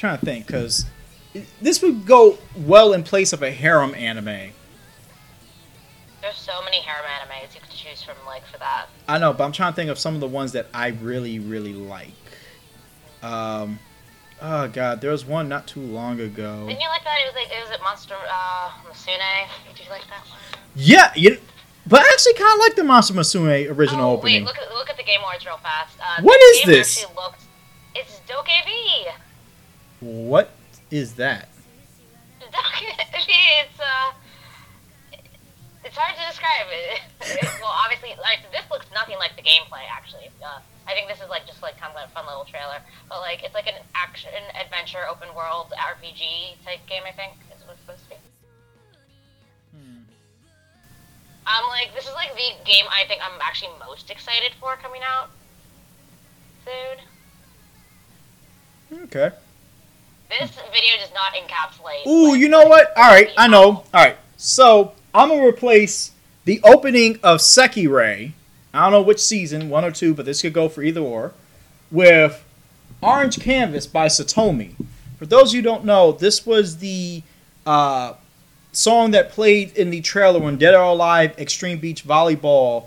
[0.00, 0.86] Trying to think, cause
[1.60, 4.52] this would go well in place of a harem anime.
[6.22, 8.86] There's so many harem animes you could choose from, like for that.
[9.06, 11.38] I know, but I'm trying to think of some of the ones that I really,
[11.38, 12.14] really like.
[13.22, 13.78] Um,
[14.40, 16.66] oh god, there was one not too long ago.
[16.66, 17.18] Didn't you like that?
[17.22, 19.48] It was like it was at Monster uh, Musume.
[19.76, 20.38] Did you like that one?
[20.76, 21.36] Yeah, you,
[21.86, 24.46] but I actually kind of like the Monster Musume original oh, opening.
[24.46, 25.98] wait, look at look at the Game Awards real fast.
[26.00, 27.02] Uh, What the is game this?
[27.02, 27.44] Actually looks,
[27.94, 29.12] it's Dokev.
[30.00, 30.50] What
[30.90, 31.48] is that?
[33.60, 34.12] It's uh,
[35.84, 37.00] it's hard to describe it.
[37.60, 39.84] well, obviously, like this looks nothing like the gameplay.
[39.92, 40.58] Actually, uh,
[40.88, 42.80] I think this is like just like kind of a fun little trailer.
[43.08, 47.02] But like, it's like an action adventure open world RPG type game.
[47.06, 48.16] I think is what it's supposed to be.
[51.46, 55.02] Um, like this is like the game I think I'm actually most excited for coming
[55.04, 55.30] out
[56.64, 56.98] soon.
[59.04, 59.30] Okay.
[60.30, 62.06] This video does not encapsulate.
[62.06, 62.96] Ooh, like, you know what?
[62.96, 63.68] All right, I know.
[63.68, 66.12] All right, so I'm gonna replace
[66.44, 68.32] the opening of Sekirei.
[68.72, 71.34] I don't know which season, one or two, but this could go for either or.
[71.90, 72.44] With
[73.02, 74.76] Orange Canvas by Satomi.
[75.18, 77.24] For those of you who don't know, this was the
[77.66, 78.14] uh,
[78.70, 82.86] song that played in the trailer when Dead or Alive Extreme Beach Volleyball.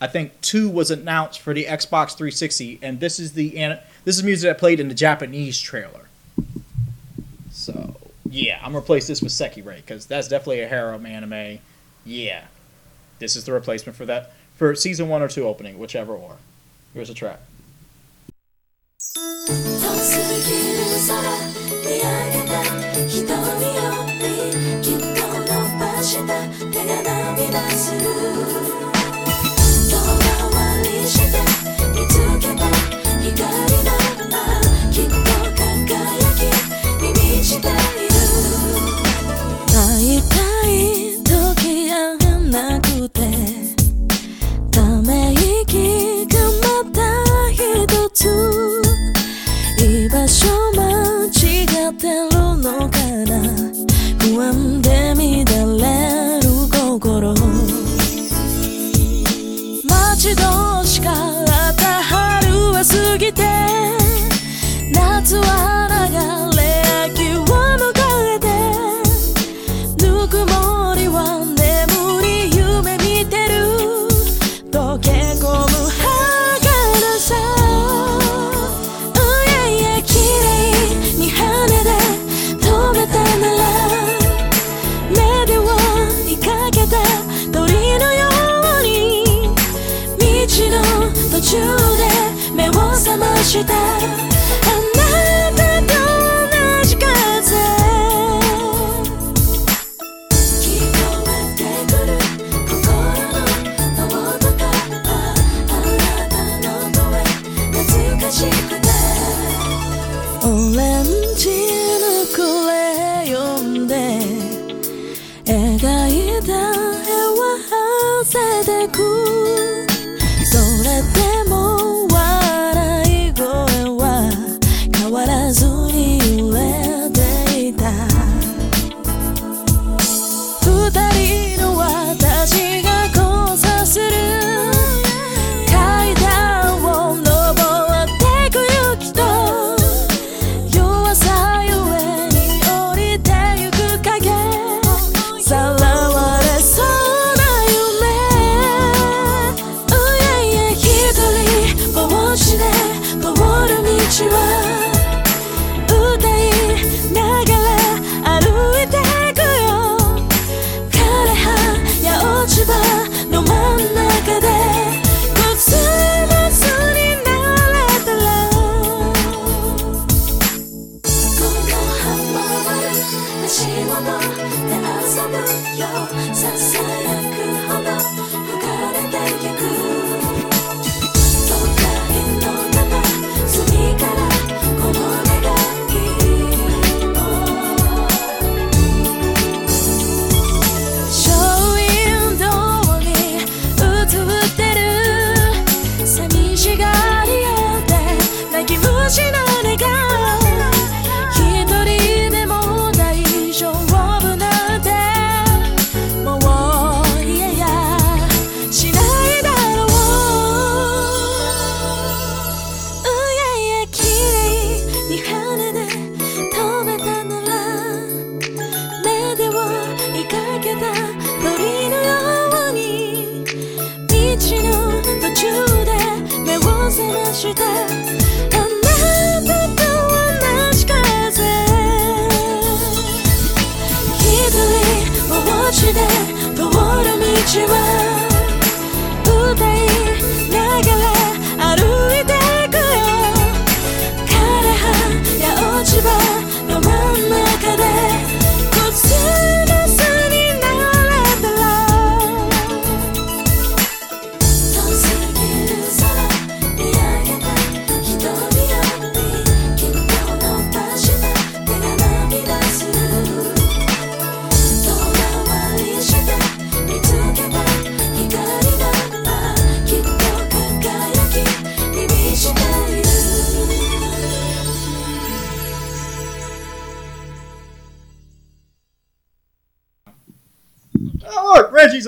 [0.00, 4.24] I think two was announced for the Xbox 360, and this is the this is
[4.24, 6.09] music that played in the Japanese trailer.
[7.69, 7.95] So
[8.29, 11.59] yeah, I'm gonna replace this with Sekirei because that's definitely a harem anime.
[12.03, 12.45] Yeah,
[13.19, 16.37] this is the replacement for that for season one or two opening, whichever or.
[16.93, 17.39] Here's a track.
[19.15, 21.21] 遠すぎる空
[21.85, 22.57] 見上げた
[23.07, 23.21] 瞳
[23.75, 23.77] よ
[24.09, 26.33] りきっと伸ばした
[26.71, 27.99] 手が涙する
[29.89, 29.93] 遠
[30.51, 31.58] 回りして
[37.50, 37.72] きに満ちてい
[39.74, 40.36] 会いた
[40.68, 40.78] い
[41.24, 43.20] 時あがなくて
[44.70, 47.00] ため息がまた
[47.50, 48.89] 一つ。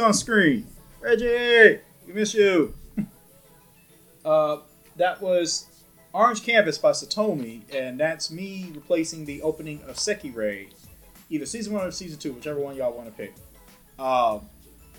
[0.03, 0.67] On screen.
[1.01, 1.79] Reggie,
[2.09, 2.75] we miss you.
[4.25, 4.57] uh,
[4.97, 5.69] that was
[6.13, 10.73] Orange Canvas by Satomi, and that's me replacing the opening of Sekirei,
[11.31, 13.33] either season one or season two, whichever one y'all want to pick.
[13.97, 14.49] Um,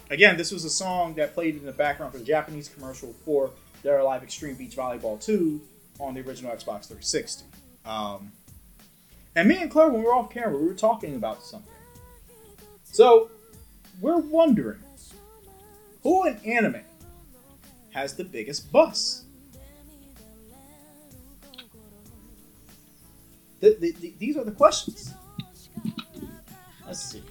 [0.10, 3.52] again, this was a song that played in the background for the Japanese commercial for
[3.84, 5.62] or Alive Extreme Beach Volleyball 2
[6.00, 7.44] on the original Xbox 360.
[7.86, 8.32] Um,
[9.36, 11.74] and me and Claire, when we were off camera, we were talking about something.
[12.86, 13.30] So,
[14.00, 14.83] we're wondering
[16.04, 16.82] who in anime
[17.92, 19.24] has the biggest bus?
[23.62, 25.14] Th- th- th- these are the questions.
[26.86, 27.24] Let's see.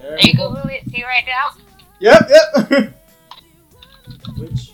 [0.00, 0.50] There Are you go.
[0.50, 1.50] Googling it see right now?
[1.98, 2.94] Yep, yep.
[4.38, 4.72] Which?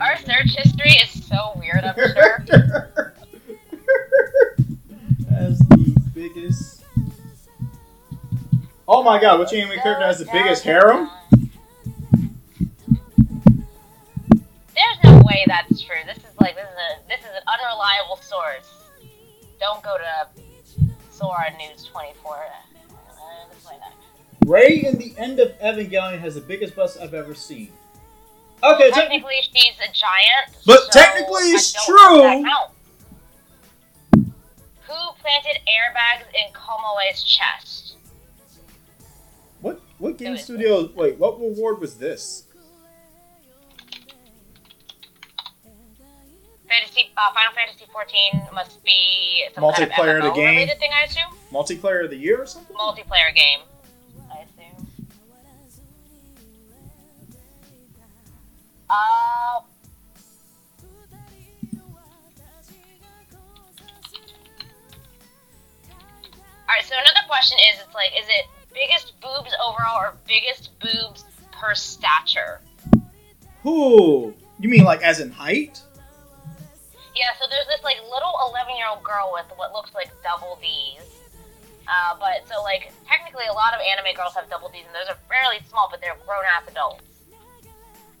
[0.00, 2.44] Our search history is so weird, I'm sure.
[5.30, 6.84] has the biggest.
[8.86, 11.10] Oh my god, which anime character has the biggest harem?
[14.80, 15.96] There's no way that's true.
[16.06, 18.72] This is like this is a this is an unreliable source.
[19.58, 20.42] Don't go to
[21.10, 22.36] Sora News 24.
[22.36, 22.40] Uh,
[23.52, 23.92] this way not.
[24.46, 27.72] Rei in the end of Evangelion has the biggest bust I've ever seen.
[28.62, 28.92] Okay, technically.
[28.92, 30.56] Technically, she's a giant.
[30.66, 32.70] But so technically it's don't know if that
[34.14, 34.24] true.
[34.88, 37.96] Who planted airbags in Komoe's chest?
[39.60, 40.90] What what game studio?
[40.94, 42.44] Wait, what reward was this?
[46.70, 50.54] Fantasy, uh, Final Fantasy 14 must be some kind Multiplayer of of the game?
[50.54, 51.36] related thing, I assume.
[51.52, 52.76] Multiplayer of the year or something?
[52.76, 53.60] Multiplayer game,
[54.32, 54.86] I assume.
[58.88, 59.60] Uh,
[66.68, 71.24] Alright, so another question is, it's like, is it biggest boobs overall or biggest boobs
[71.50, 72.60] per stature?
[73.62, 74.32] Who?
[74.60, 75.82] You mean like as in height?
[77.16, 80.58] Yeah, so there's this like little 11 year old girl with what looks like double
[80.60, 81.02] D's.
[81.88, 85.08] Uh, but so like technically a lot of anime girls have double D's and those
[85.10, 87.02] are fairly small, but they're grown ass adults.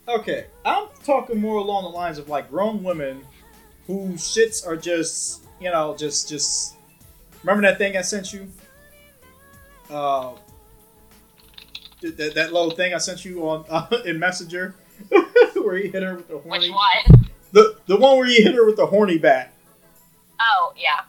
[0.08, 3.24] Okay, I'm talking more along the lines of like grown women
[3.86, 6.74] whose shits are just, you know, just just.
[7.42, 8.48] Remember that thing I sent you?
[9.88, 10.32] Uh,
[12.00, 14.74] th- that, that little thing I sent you on uh, in Messenger,
[15.54, 16.70] where he hit her with the horny.
[16.70, 17.19] Which one?
[17.52, 19.52] The the one where you hit her with the horny bat.
[20.38, 21.00] Oh yeah.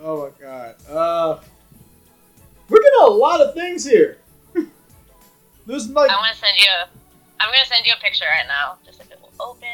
[0.00, 0.76] Oh my god.
[0.88, 1.40] Uh,
[2.68, 4.18] we're getting a lot of things here.
[5.66, 6.66] There's like I'm gonna send you.
[6.66, 6.88] A,
[7.40, 9.68] I'm gonna send you a picture right now, just if it will open.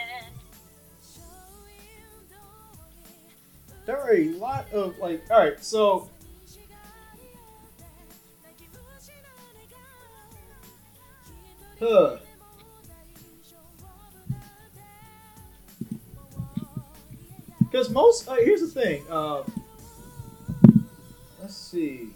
[3.86, 5.24] there are a lot of like.
[5.30, 6.08] All right, so
[11.78, 12.16] huh.
[17.74, 19.04] Because most uh, here's the thing.
[19.10, 19.42] Uh,
[21.40, 22.10] let's see.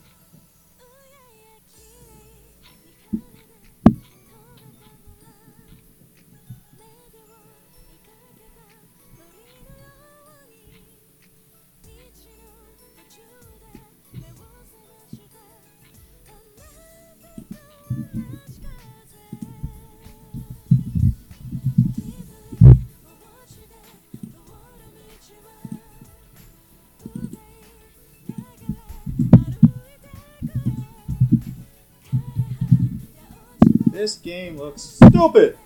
[33.99, 35.59] This game looks stupid.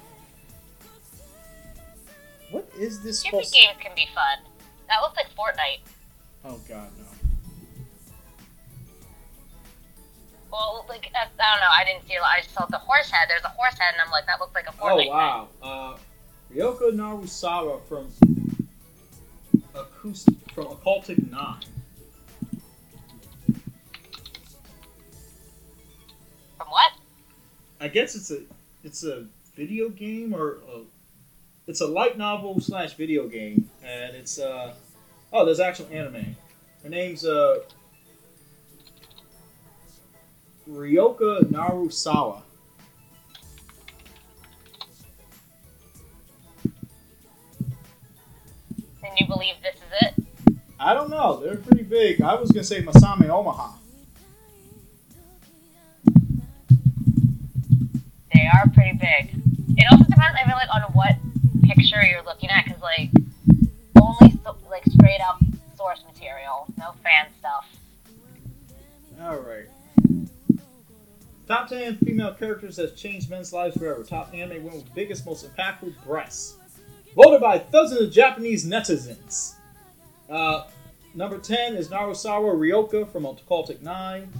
[2.50, 3.52] What is this Stupid supposed?
[3.52, 4.38] games can be fun.
[4.88, 5.80] That looks like Fortnite.
[6.42, 7.04] Oh god, no.
[10.50, 11.66] Well, like I don't know.
[11.78, 12.14] I didn't see.
[12.14, 12.22] it.
[12.22, 13.28] I just saw the horse head.
[13.28, 15.08] There's a horse head, and I'm like, that looks like a Fortnite.
[15.08, 15.48] Oh wow.
[15.62, 15.96] Uh,
[16.54, 18.08] Ryoka Narusawa from
[19.74, 21.60] Acoustic from Occultic Nine.
[26.56, 26.92] From what?
[27.82, 28.38] I guess it's a
[28.84, 29.26] it's a
[29.56, 30.82] video game or a,
[31.66, 34.74] it's a light novel slash video game, and it's uh
[35.32, 36.36] oh there's actual anime.
[36.84, 37.58] Her name's uh
[40.70, 42.42] Ryoka Narusawa.
[49.04, 50.14] And you believe this is it?
[50.78, 51.40] I don't know.
[51.42, 52.22] They're pretty big.
[52.22, 53.81] I was gonna say Masami Omaha.
[58.42, 59.40] They are pretty big.
[59.76, 61.14] It also depends, I feel like, on what
[61.62, 63.10] picture you're looking at, because, like,
[64.00, 65.38] only, so, like, straight up
[65.76, 67.68] source material, no fan stuff.
[69.20, 69.68] All right.
[71.46, 74.02] Top 10 female characters that changed men's lives forever.
[74.02, 76.56] Top anime women with biggest, most impactful breasts.
[77.14, 79.54] Voted by thousands of Japanese netizens.
[80.28, 80.64] Uh,
[81.14, 84.32] number 10 is Narusawa Ryoka from Occultic 9.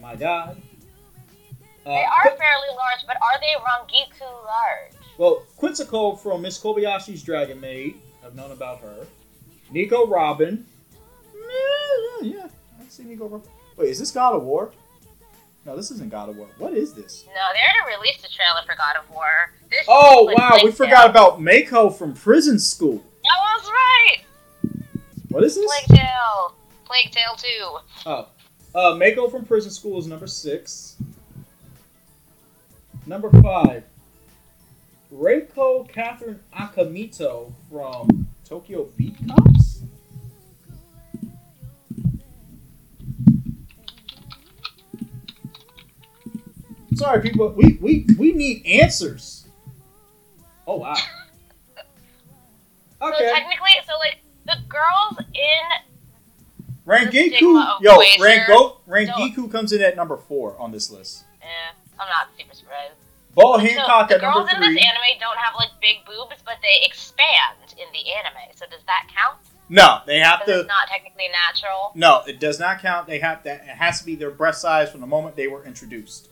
[0.00, 0.62] My god.
[1.86, 4.92] Uh, They are fairly large, but are they Rangiku large?
[5.18, 8.00] well, Quincycle from Miss Kobayashi's Dragon Maid.
[8.24, 9.06] I've known about her.
[9.70, 10.66] Nico Robin.
[11.32, 11.40] Yeah,
[12.22, 12.48] yeah, yeah.
[12.80, 13.48] I see Nico Robin.
[13.76, 14.72] Wait, is this God of War?
[15.64, 16.48] No, this isn't God of War.
[16.58, 17.24] What is this?
[17.26, 19.52] No, they already released a trailer for God of War.
[19.70, 22.96] This Oh wow, we forgot about Mako from Prison School.
[23.22, 24.18] That was right!
[25.28, 25.66] What is this?
[25.86, 26.54] Plague Tale.
[26.84, 27.48] Plague Tale 2.
[28.06, 28.28] Oh,
[28.74, 30.96] uh, Mako from Prison School is number six.
[33.06, 33.84] Number five,
[35.14, 39.82] Reiko Catherine Akimoto from Tokyo Beat Cops.
[46.94, 47.50] Sorry, people.
[47.56, 49.46] We we we need answers.
[50.66, 50.94] Oh wow.
[52.98, 53.12] Okay.
[53.18, 53.30] So Okay.
[53.30, 55.84] technically, so, like, the girls in
[56.86, 61.24] Rangiku, stigma yo, wager Rango, Rangiku comes in at number four on this list.
[61.42, 61.46] Yeah,
[62.00, 62.94] I'm not super surprised.
[63.38, 66.86] So, Hancock the at girls in this anime don't have like big boobs, but they
[66.86, 68.54] expand in the anime.
[68.54, 69.38] So does that count?
[69.68, 70.60] No, they have to.
[70.60, 71.92] it's not technically natural.
[71.94, 73.06] No, it does not count.
[73.06, 73.62] They have that.
[73.62, 76.28] It has to be their breast size from the moment they were introduced.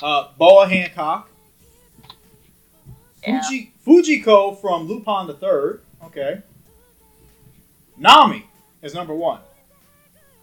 [0.00, 1.28] Uh, Boa Hancock,
[3.26, 3.40] Yeah.
[3.42, 5.82] Fuji Fujiko from Lupin the Third.
[6.04, 6.42] Okay.
[7.96, 8.46] Nami
[8.82, 9.40] is number one.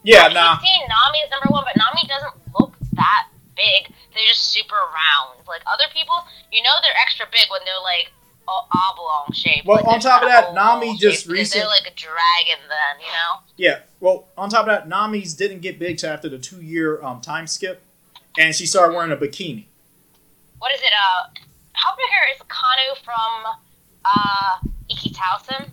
[0.03, 0.57] Yeah, I've nah.
[0.59, 3.27] seen Nami is number one, but Nami doesn't look that
[3.61, 3.93] big.
[4.13, 5.45] They're just super round.
[5.47, 6.17] Like other people,
[6.51, 8.09] you know, they're extra big when they're like
[8.47, 9.65] oblong shaped.
[9.65, 13.39] Well, on top of that, Nami just recently like a dragon, then you know.
[13.57, 13.79] Yeah.
[13.99, 17.47] Well, on top of that, Nami's didn't get big till after the two-year um, time
[17.47, 17.81] skip,
[18.37, 19.65] and she started wearing a bikini.
[20.59, 20.93] What is it?
[20.93, 21.29] Uh,
[21.73, 22.05] how big
[22.35, 23.55] is Kanu from
[24.05, 24.57] uh
[24.89, 25.69] Ikki Tousen?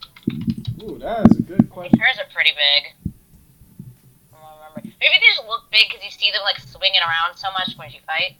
[0.82, 1.99] Ooh, that is a good question.
[1.99, 2.93] hers are pretty big.
[5.01, 7.90] Maybe they just look big because you see them like swinging around so much when
[7.90, 8.34] she fights.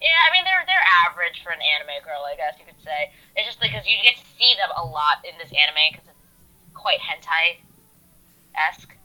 [0.00, 3.12] Yeah, I mean they're they're average for an anime girl, I guess you could say.
[3.36, 6.74] It's just because you get to see them a lot in this anime because it's
[6.76, 7.60] quite hentai
[8.56, 8.96] esque.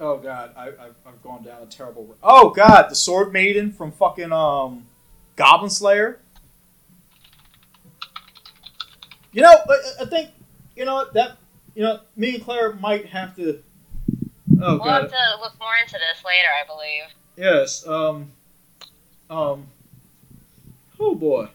[0.00, 2.04] Oh god, I, I've, I've gone down a terrible.
[2.04, 4.86] ro- Oh god, the Sword Maiden from fucking um,
[5.36, 6.20] Goblin Slayer.
[9.32, 10.30] You know, I, I think
[10.74, 11.36] you know that
[11.74, 13.62] you know me and Claire might have to.
[14.62, 17.04] Oh We'll have to look more into this later, I believe.
[17.36, 17.86] yes.
[17.86, 18.30] Um,
[19.30, 19.66] um.
[20.98, 21.48] Oh boy.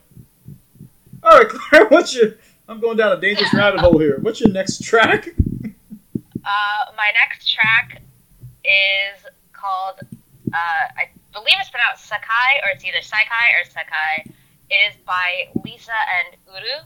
[1.24, 2.36] All right, Claire, what's your?
[2.68, 4.18] I'm going down a dangerous rabbit hole here.
[4.22, 5.30] What's your next track?
[6.43, 8.02] Uh, my next track
[8.66, 9.24] is
[9.54, 14.26] called, uh, I believe it's pronounced Sakai, or it's either Saikai or Sakai.
[14.72, 16.82] It is by LiSA and Uru,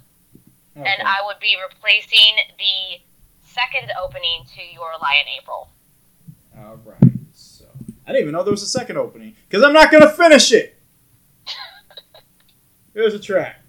[0.75, 0.89] Okay.
[0.91, 2.99] and I would be replacing the
[3.47, 5.69] second opening to Your Lie in April.
[6.57, 7.11] All right.
[7.31, 7.65] So
[8.05, 10.77] I didn't even know there was a second opening because I'm not gonna finish it.
[12.93, 13.61] Here's a track.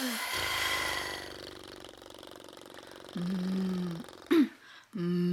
[0.00, 0.02] い
[3.18, 4.04] mm.
[4.96, 5.29] mm.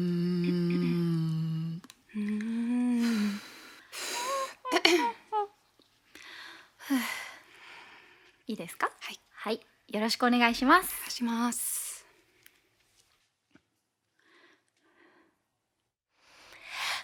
[8.58, 8.90] いですか？
[9.00, 9.62] はい、はい、
[9.94, 10.88] よろしくお願いします。
[10.88, 11.88] お願いします。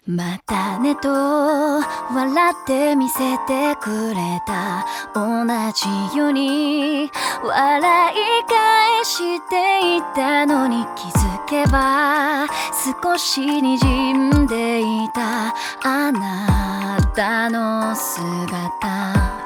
[0.06, 1.82] またねと笑
[2.52, 4.86] って見せてくれた。
[5.16, 7.10] 同じように
[7.42, 8.18] 笑い
[8.50, 12.48] 返していたのに気づけば
[13.02, 14.84] 少し滲んでい
[15.14, 19.43] たあなたの姿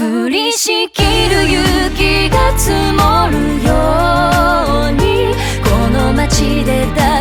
[0.00, 3.74] 降りしきる雪が積もるよ
[4.88, 5.34] うに。
[5.62, 7.19] この街でた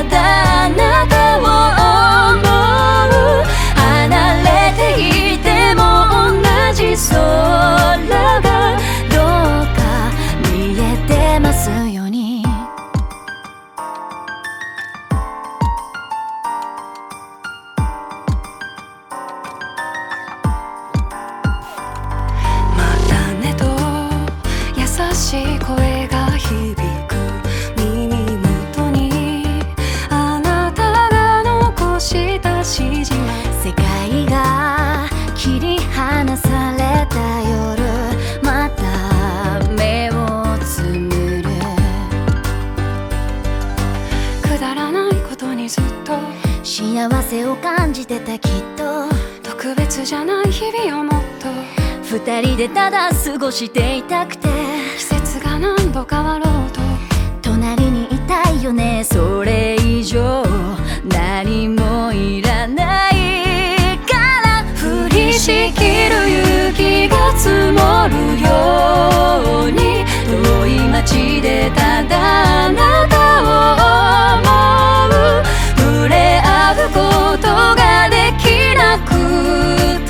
[50.06, 51.48] じゃない日々をもっと。
[52.04, 54.48] 二人でただ過ごしていたくて。
[54.98, 56.82] 季節が何度変わろうと。
[57.42, 59.04] 隣にいたいよね。
[59.04, 60.44] それ以上。
[61.06, 64.64] 何もいらないから。
[64.82, 66.30] 降りしきる
[66.68, 68.50] 雪が積もるよ
[69.68, 70.06] うに。
[70.26, 73.46] 遠い街でただあなたを
[74.40, 74.48] 思
[75.42, 75.44] う。
[75.78, 77.79] 触れ合うことが
[79.44, 80.09] good.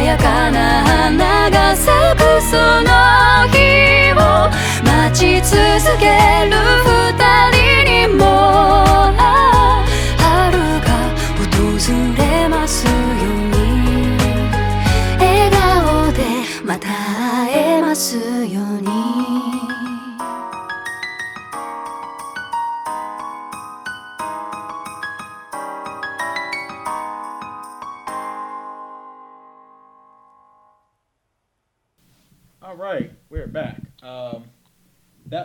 [0.00, 2.90] やかな花が咲くその
[3.52, 4.50] 日を
[4.84, 6.06] 待ち続け
[6.50, 6.93] る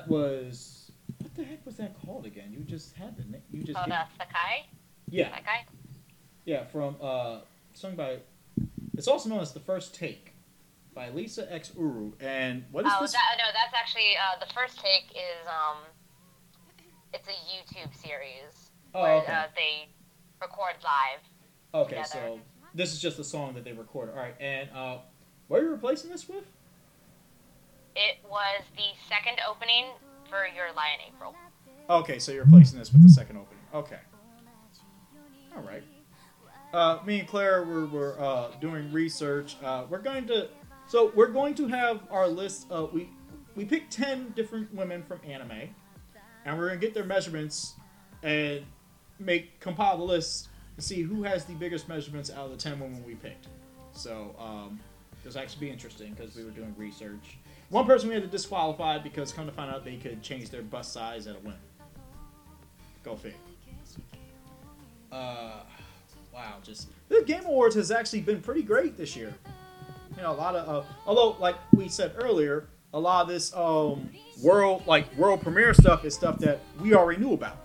[0.10, 0.92] was
[1.22, 2.54] what the heck was that called again?
[2.58, 3.42] You just had the name.
[3.52, 4.68] You just gave- the Sakai?
[5.10, 5.66] yeah, Sakai.
[6.46, 7.40] yeah, from uh,
[7.74, 8.20] sung by.
[8.98, 10.34] It's also known as the first take
[10.94, 12.12] by LiSA X Uru.
[12.20, 13.14] And what is Oh, this?
[13.14, 15.78] that, no, that's actually uh, the first take is um,
[17.14, 19.32] it's a YouTube series oh, where okay.
[19.32, 19.88] uh, they
[20.42, 21.22] record live.
[21.74, 22.10] okay, together.
[22.12, 22.40] so
[22.74, 24.14] this is just a song that they recorded.
[24.14, 24.98] All right, and uh,
[25.48, 26.44] what are you replacing this with?
[27.96, 29.88] It was the second opening
[30.30, 31.36] for Your Lie in April.
[31.90, 33.64] Okay, so you're replacing this with the second opening.
[33.74, 34.00] Okay.
[35.56, 35.84] All right.
[36.72, 39.58] Uh, me and Claire were, were uh, doing research.
[39.64, 40.50] Uh, we're going to,
[40.88, 42.68] so we're going to have our list.
[42.70, 43.10] Of, we
[43.56, 45.70] we picked ten different women from anime,
[46.46, 47.74] and we're gonna get their measurements
[48.22, 48.64] and
[49.18, 52.80] make compile the list and see who has the biggest measurements out of the ten
[52.80, 53.48] women we picked.
[53.92, 54.80] So um,
[55.24, 57.39] this actually be interesting because we were doing research.
[57.70, 60.64] One person we had to disqualify because come to find out they could change their
[60.64, 61.56] bust size at a whim.
[63.04, 63.36] Go fig.
[65.12, 65.62] Uh,
[66.34, 69.34] wow, Just the Game Awards has actually been pretty great this year.
[70.16, 73.56] You know, a lot of uh, although like we said earlier, a lot of this
[73.56, 74.10] um
[74.44, 77.58] world like world premiere stuff is stuff that we already knew about.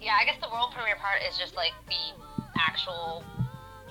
[0.00, 2.22] Yeah, I guess the world premiere part is just like the
[2.58, 3.24] actual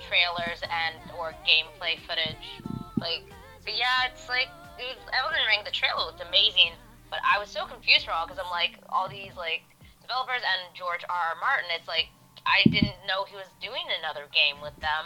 [0.08, 2.62] trailers and or gameplay footage.
[3.00, 3.22] Like,
[3.64, 4.48] but yeah, it's like
[4.78, 5.64] it was Elden Ring.
[5.64, 6.76] The trailer looked amazing,
[7.10, 9.64] but I was so confused for all because I'm like all these like
[10.04, 11.34] developers and George R.
[11.34, 11.40] R.
[11.40, 11.72] Martin.
[11.72, 12.08] It's like
[12.44, 15.04] I didn't know he was doing another game with them.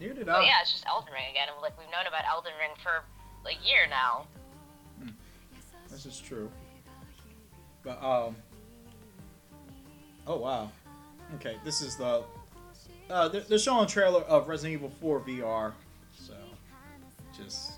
[0.00, 1.48] Neither did But yeah, it's just Elden Ring again.
[1.60, 3.04] Like we've known about Elden Ring for
[3.44, 4.26] like a year now.
[5.92, 6.50] This is true.
[7.84, 8.36] But um.
[10.26, 10.70] Oh wow.
[11.36, 12.24] Okay, this is the.
[13.10, 15.72] Uh, they're showing a trailer of Resident Evil 4 VR.
[17.32, 17.72] So, just.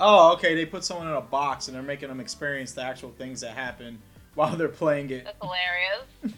[0.00, 0.54] Oh, okay.
[0.54, 3.52] They put someone in a box and they're making them experience the actual things that
[3.52, 3.98] happen
[4.34, 5.24] while they're playing it.
[5.24, 6.06] That's hilarious.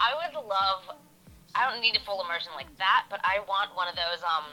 [0.00, 0.96] I would love.
[1.54, 4.44] I don't need a full immersion like that, but I want one of those um,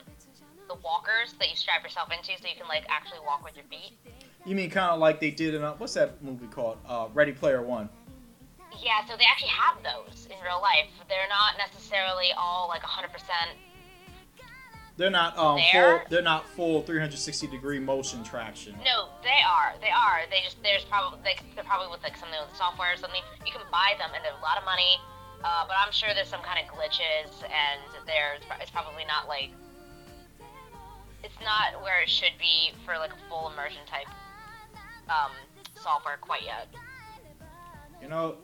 [0.68, 3.66] the walkers that you strap yourself into, so you can like actually walk with your
[3.66, 3.98] feet.
[4.46, 6.78] You mean kind of like they did in a, what's that movie called?
[6.88, 7.90] Uh, Ready Player One.
[8.82, 10.90] Yeah, so they actually have those in real life.
[11.10, 13.10] They're not necessarily all like 100%.
[14.98, 16.00] They're not um There?
[16.00, 16.08] full.
[16.10, 18.74] They're not full 360 degree motion traction.
[18.84, 19.74] No, they are.
[19.80, 20.26] They are.
[20.30, 23.22] They just there's probably like they're probably with like something with software or something.
[23.46, 24.98] You can buy them and they're a lot of money.
[25.44, 29.52] Uh, but I'm sure there's some kind of glitches and there's it's probably not like
[31.24, 34.08] it's not where it should be for like a full immersion type
[35.10, 35.32] um,
[35.80, 36.68] software quite yet.
[38.02, 38.36] You know,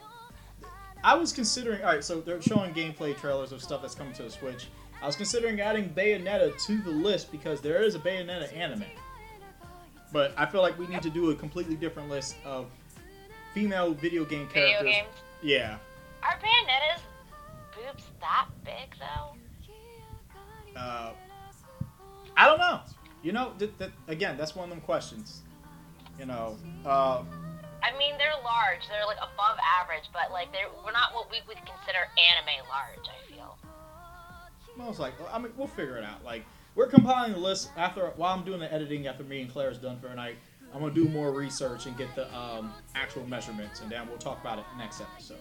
[1.03, 1.81] I was considering.
[1.83, 4.67] All right, so they're showing gameplay trailers of stuff that's coming to the Switch.
[5.03, 8.85] I was considering adding Bayonetta to the list because there is a Bayonetta anime.
[10.13, 12.67] But I feel like we need to do a completely different list of
[13.53, 14.93] female video game Video characters.
[14.93, 15.07] games.
[15.41, 15.77] Yeah.
[16.23, 17.01] Are Bayonetta's
[17.75, 20.79] boobs that big though?
[20.79, 21.11] Uh,
[22.37, 22.79] I don't know.
[23.23, 25.41] You know, th- th- again, that's one of them questions.
[26.17, 27.23] You know, uh,
[27.83, 28.87] I mean, they're large.
[28.87, 33.03] They're like above average, but like they're we're not what we would consider anime large.
[33.03, 33.32] I feel.
[34.81, 36.23] I was like, I mean, we'll figure it out.
[36.23, 36.45] Like,
[36.75, 39.77] we're compiling the list after while I'm doing the editing after me and Claire is
[39.77, 40.37] done for the night.
[40.73, 44.41] I'm gonna do more research and get the um, actual measurements, and then we'll talk
[44.41, 45.37] about it next episode.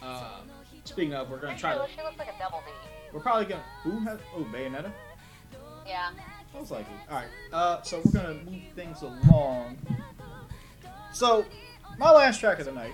[0.00, 0.42] Uh,
[0.84, 1.84] speaking of, we're gonna try to.
[1.94, 2.72] She looks like a double D.
[3.12, 3.64] We're probably gonna.
[3.82, 4.20] Who has?
[4.36, 4.92] Oh, Bayonetta.
[5.84, 6.10] Yeah.
[6.54, 6.94] Most likely.
[7.10, 7.28] All right.
[7.52, 9.78] Uh, so we're gonna move things along.
[11.12, 11.44] So,
[11.98, 12.92] my last track of the night.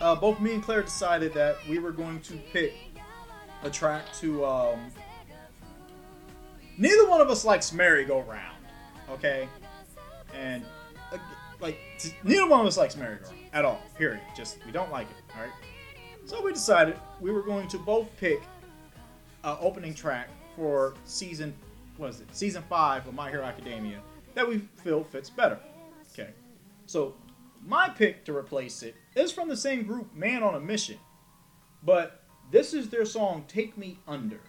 [0.00, 2.72] Uh, both me and Claire decided that we were going to pick
[3.62, 4.44] a track to.
[4.44, 4.80] Um,
[6.78, 8.64] neither one of us likes merry-go-round,
[9.10, 9.48] okay?
[10.34, 10.64] And
[11.12, 11.18] uh,
[11.60, 13.82] like, t- neither one of us likes merry-go-round at all.
[13.96, 14.20] Period.
[14.36, 15.16] Just we don't like it.
[15.34, 15.52] All right.
[16.24, 18.40] So we decided we were going to both pick
[19.44, 21.54] uh, opening track for season
[21.96, 23.98] what is it season five of My Hero Academia
[24.34, 25.58] that we feel fits better.
[26.12, 26.30] Okay,
[26.86, 27.14] so
[27.64, 30.98] my pick to replace it is from the same group, Man on a Mission,
[31.82, 32.21] but
[32.52, 34.40] this is their song "Take Me Under,"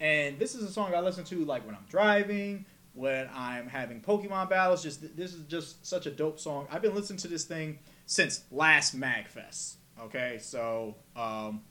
[0.00, 2.64] and this is a song I listen to like when I'm driving,
[2.94, 4.82] when I'm having Pokemon battles.
[4.82, 6.68] Just this is just such a dope song.
[6.70, 9.76] I've been listening to this thing since last Magfest.
[10.00, 11.62] Okay, so um,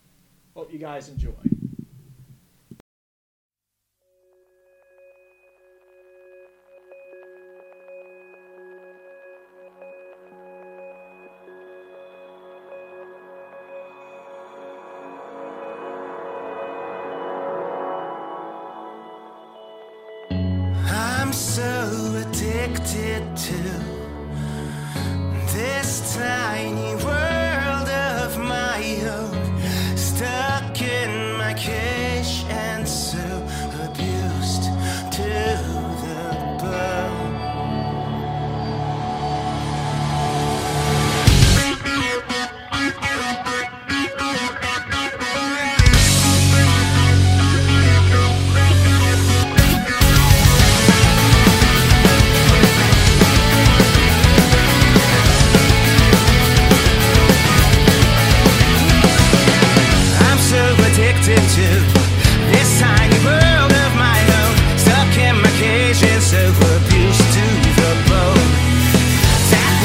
[0.53, 1.58] hope you guys enjoy.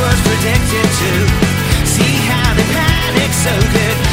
[0.04, 1.12] Was predicted to
[1.86, 4.03] see how they panic so good.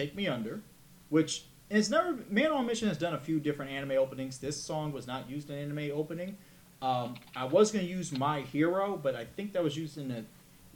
[0.00, 0.62] "Take Me Under,"
[1.10, 2.16] which is never.
[2.30, 4.38] Man on Mission has done a few different anime openings.
[4.38, 6.38] This song was not used in anime opening.
[6.80, 10.10] Um, I was going to use "My Hero," but I think that was used in
[10.10, 10.24] a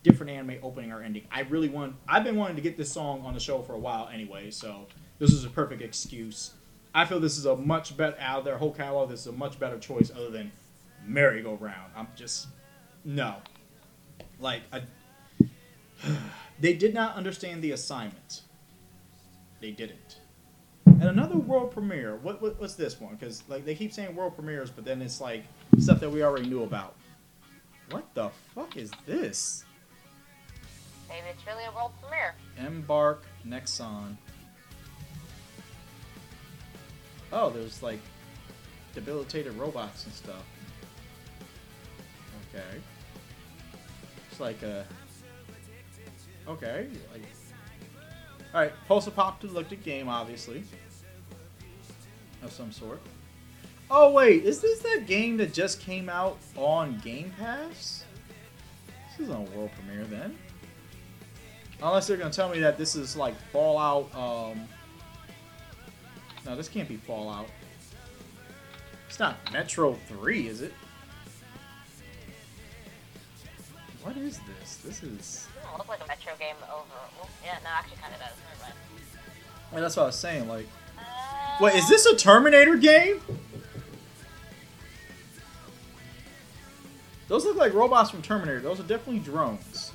[0.03, 1.27] different anime opening or ending.
[1.33, 1.97] I really want.
[2.07, 4.87] I've been wanting to get this song on the show for a while anyway, so
[5.19, 6.53] this is a perfect excuse.
[6.95, 9.09] I feel this is a much better out of their whole catalog.
[9.09, 10.53] This is a much better choice other than
[11.07, 12.49] "Merry Go Round." I'm just
[13.07, 13.37] no,
[14.39, 14.83] like I.
[16.61, 18.43] They did not understand the assignment.
[19.65, 20.19] They didn't.
[20.85, 22.17] And another world premiere.
[22.17, 23.15] What, what what's this one?
[23.15, 25.45] Because like they keep saying world premieres, but then it's like
[25.79, 26.97] stuff that we already knew about.
[27.89, 29.65] What the fuck is this?
[31.09, 32.35] Maybe it's really a world premiere.
[32.59, 34.19] Embark Nexon.
[37.33, 38.01] Oh, there's like
[38.95, 40.45] debilitated robots and stuff.
[42.55, 42.83] Okay.
[44.31, 44.85] It's like a.
[46.49, 46.89] Okay.
[47.15, 47.23] Like.
[48.55, 50.63] All right, post-apocalyptic game, obviously,
[52.41, 53.01] of some sort.
[53.91, 58.05] Oh wait, is this that game that just came out on Game Pass?
[58.87, 60.39] This isn't a world premiere then.
[61.83, 64.15] Unless they're gonna tell me that this is like Fallout.
[64.15, 64.69] Um,
[66.47, 67.49] no, this can't be Fallout.
[69.09, 70.73] It's not Metro Three, is it?
[74.03, 74.77] What is this?
[74.77, 75.49] This is.
[75.75, 76.85] Doesn't look like a Metro game over.
[77.45, 78.31] Yeah, no, actually, kind of does.
[78.49, 78.75] Never mind.
[79.73, 80.49] Well, that's what I was saying.
[80.49, 81.03] Like, Uh,
[81.61, 83.21] wait, is this a Terminator game?
[87.27, 88.61] Those look like robots from Terminator.
[88.61, 89.91] Those are definitely drones.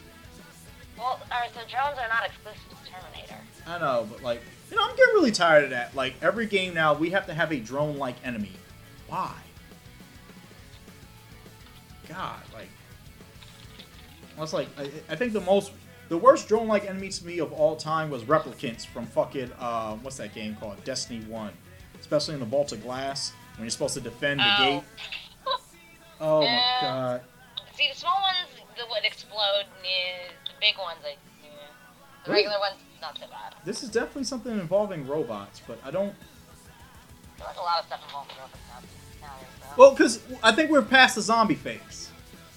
[0.98, 3.38] Well, alright, so drones are not exclusive to Terminator.
[3.66, 5.96] I know, but like, you know, I'm getting really tired of that.
[5.96, 8.52] Like, every game now, we have to have a drone-like enemy.
[9.08, 9.32] Why?
[12.10, 12.70] God, like,
[14.44, 15.72] it's like I, I think the most,
[16.10, 20.18] the worst drone-like enemy to me of all time was replicants from fucking, uh, what's
[20.18, 20.84] that game called?
[20.84, 21.52] Destiny One,
[22.00, 24.58] especially in the Vault of Glass when you're supposed to defend the Oh.
[24.80, 24.84] gate.
[26.22, 27.22] Oh my god.
[27.76, 30.34] See, the small ones that would explode, yeah.
[30.46, 31.50] The big ones, like, yeah.
[32.26, 32.44] The Really?
[32.44, 33.56] regular ones, not so bad.
[33.64, 36.14] This is definitely something involving robots, but I don't.
[37.38, 38.58] There's like a lot of stuff involved in robots
[39.22, 39.76] now.
[39.78, 42.10] Well, because I think we're past the zombie phase.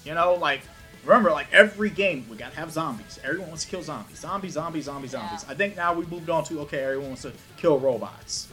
[0.03, 0.59] You know, like
[1.03, 3.19] remember, like every game we gotta have zombies.
[3.23, 4.19] Everyone wants to kill zombies.
[4.19, 5.43] Zombies, zombies, zombies, zombies.
[5.45, 5.51] Yeah.
[5.51, 8.47] I think now we moved on to okay, everyone wants to kill robots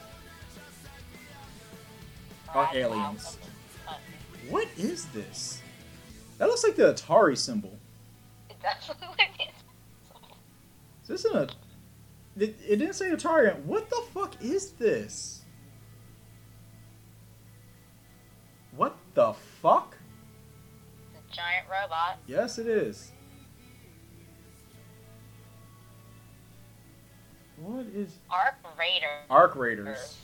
[2.55, 3.39] or aliens.
[4.49, 5.61] What is this?
[6.39, 7.79] That looks like the Atari symbol.
[8.49, 9.53] It does look like it.
[11.03, 11.43] Is this in a?
[12.37, 13.59] It, it didn't say Atari.
[13.65, 15.43] What the fuck is this?
[18.75, 19.97] What the fuck?
[21.31, 22.19] Giant robot.
[22.27, 23.13] Yes, it is.
[27.57, 29.07] What is Arc Raider.
[29.29, 30.17] Arc Raiders?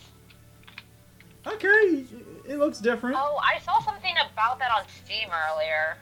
[1.46, 2.04] Okay,
[2.48, 3.16] it looks different.
[3.18, 5.96] Oh, I saw something about that on Steam earlier.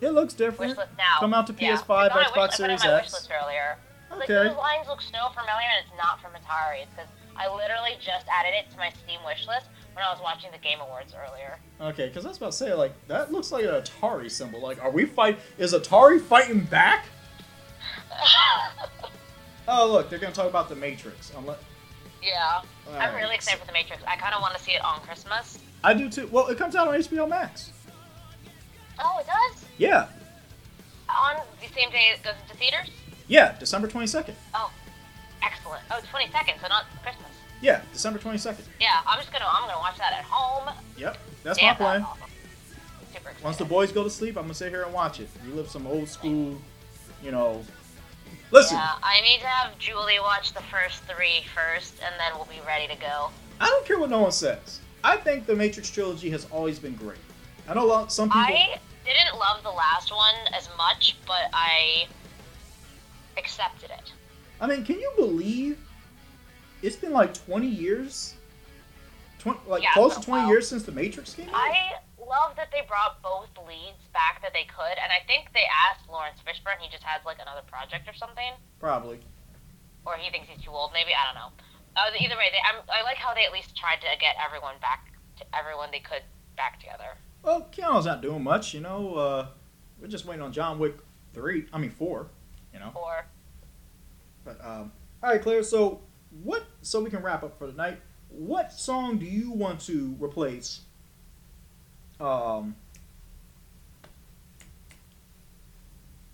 [0.00, 0.76] It looks different.
[0.76, 1.18] Wishlist now.
[1.20, 1.72] Come out to Yeah.
[1.76, 3.14] PS5, It's on my Xbox wish- I put it Series on my X.
[3.14, 3.78] wishlist earlier.
[4.12, 4.18] Okay.
[4.20, 6.82] Like, those lines look so familiar, and it's not from Atari.
[6.82, 9.64] It's because I literally just added it to my Steam wishlist
[9.94, 11.58] when I was watching the Game Awards earlier.
[11.80, 14.60] Okay, because I was about to say, like, that looks like an Atari symbol.
[14.60, 15.38] Like, are we fight?
[15.58, 17.06] Is Atari fighting back?
[19.66, 21.32] Oh, look, they're gonna talk about the Matrix.
[21.36, 21.56] Unless
[22.22, 22.60] yeah.
[22.88, 23.14] I'm Alright.
[23.14, 24.02] really excited for the Matrix.
[24.06, 25.58] I kind of want to see it on Christmas.
[25.82, 26.28] I do too.
[26.30, 27.70] Well, it comes out on HBO Max.
[28.98, 29.64] Oh, it does?
[29.78, 30.06] Yeah,
[31.08, 32.90] On the same day it goes into theaters?
[33.26, 34.36] yeah, December twenty second.
[34.54, 34.70] Oh,
[35.42, 35.82] excellent.
[35.90, 37.30] Oh, 22nd, so not Christmas.
[37.64, 38.66] Yeah, December twenty second.
[38.78, 40.74] Yeah, I'm just gonna I'm gonna watch that at home.
[40.98, 42.02] Yep, that's Damn, my plan.
[42.02, 42.28] awesome.
[43.10, 43.42] Super excited.
[43.42, 45.30] Once the boys go to sleep, I'm gonna sit here and watch it.
[45.46, 46.58] Relive some old school,
[47.22, 47.64] you know.
[48.50, 52.44] Listen, Yeah, I need to have Julie watch the first three first, and then we'll
[52.44, 53.30] be ready to go.
[53.58, 54.80] I don't care what no one says.
[55.02, 57.16] I think the Matrix trilogy has always been great.
[57.66, 58.42] I know a lot, some people.
[58.42, 62.08] I didn't love the last one as much, but I
[63.38, 64.12] accepted it.
[64.60, 65.78] I mean, can you believe
[66.84, 68.34] it's been like 20 years?
[69.38, 70.48] 20, like Yeah, close to 20 while.
[70.50, 71.54] years since the Matrix came out?
[71.54, 75.64] I love that they brought both leads back that they could, and I think they
[75.90, 76.78] asked Laurence Fishburne.
[76.80, 79.18] He just has like another project or something, Probably.
[80.06, 80.90] or he thinks he's too old.
[80.92, 81.50] Maybe I don't know.
[81.96, 84.74] Uh, either way, they, I'm, I like how they at least tried to get everyone
[84.80, 86.22] back to everyone they could
[86.56, 87.16] back together.
[87.42, 89.14] Well, Keanu's not doing much, you know.
[89.14, 89.46] Uh,
[90.00, 90.96] we're just waiting on John Wick
[91.34, 91.66] 3.
[91.72, 92.26] I mean, 4,
[92.72, 92.90] you know.
[92.94, 93.26] Or
[94.44, 94.90] But, um,
[95.22, 96.00] all right, Claire, so
[96.43, 97.99] what, so we can wrap up for tonight,
[98.29, 100.81] what song do you want to replace?
[102.19, 102.75] Um,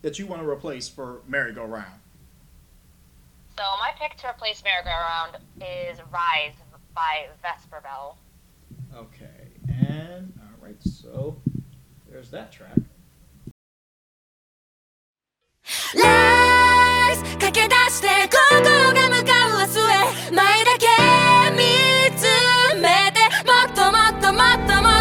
[0.01, 1.99] that you want to replace for Merry Go Round?
[3.57, 6.55] so my pick to replace Merry Go Round is Rise
[6.93, 8.17] by Vesper Bell.
[8.93, 11.37] Okay, and all right, so
[12.09, 12.77] there's that track.
[15.95, 19.38] ライス駆け出して心が向かう明日へ
[20.32, 20.86] 前だけ
[21.56, 21.58] 見
[22.16, 22.22] つ
[22.80, 24.99] めてもっともっともっともっと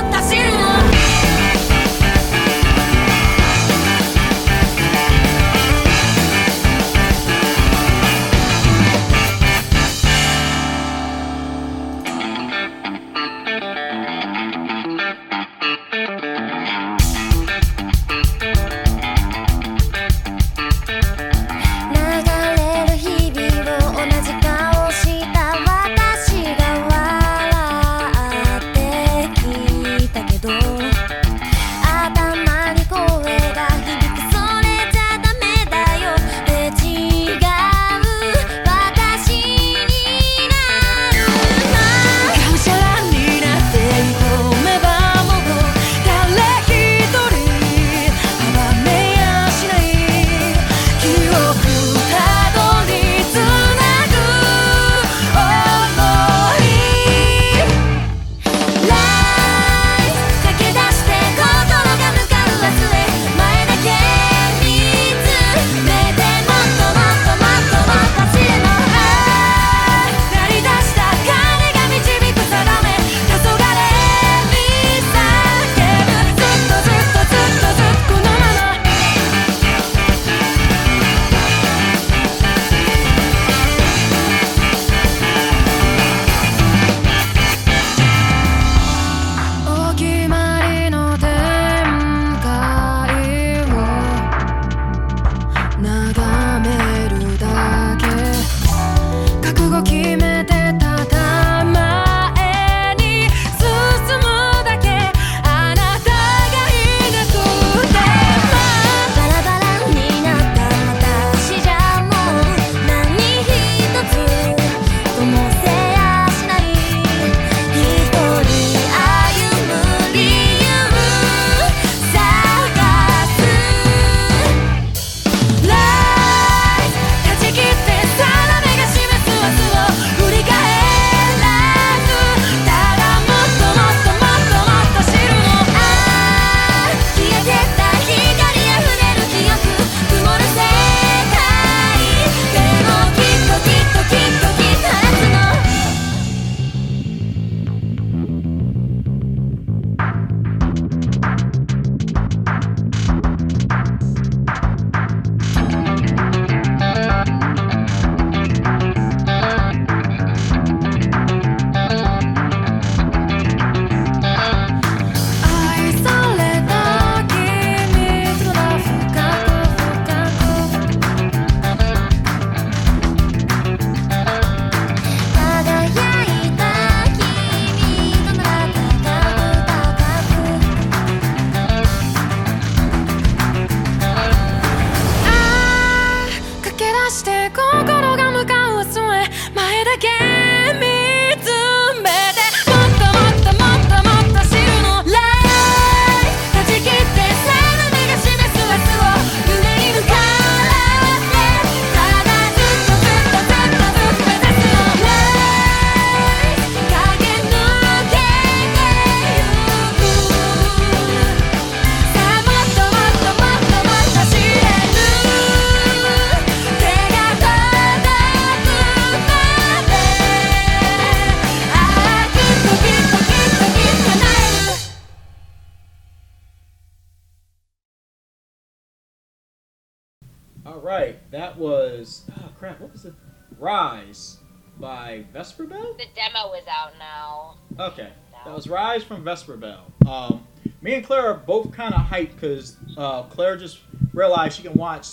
[237.79, 238.09] Okay,
[238.43, 239.85] that was Rise from Vesper Bell.
[240.05, 240.45] Um,
[240.81, 243.79] me and Claire are both kind of hyped because uh, Claire just
[244.13, 245.07] realized she can watch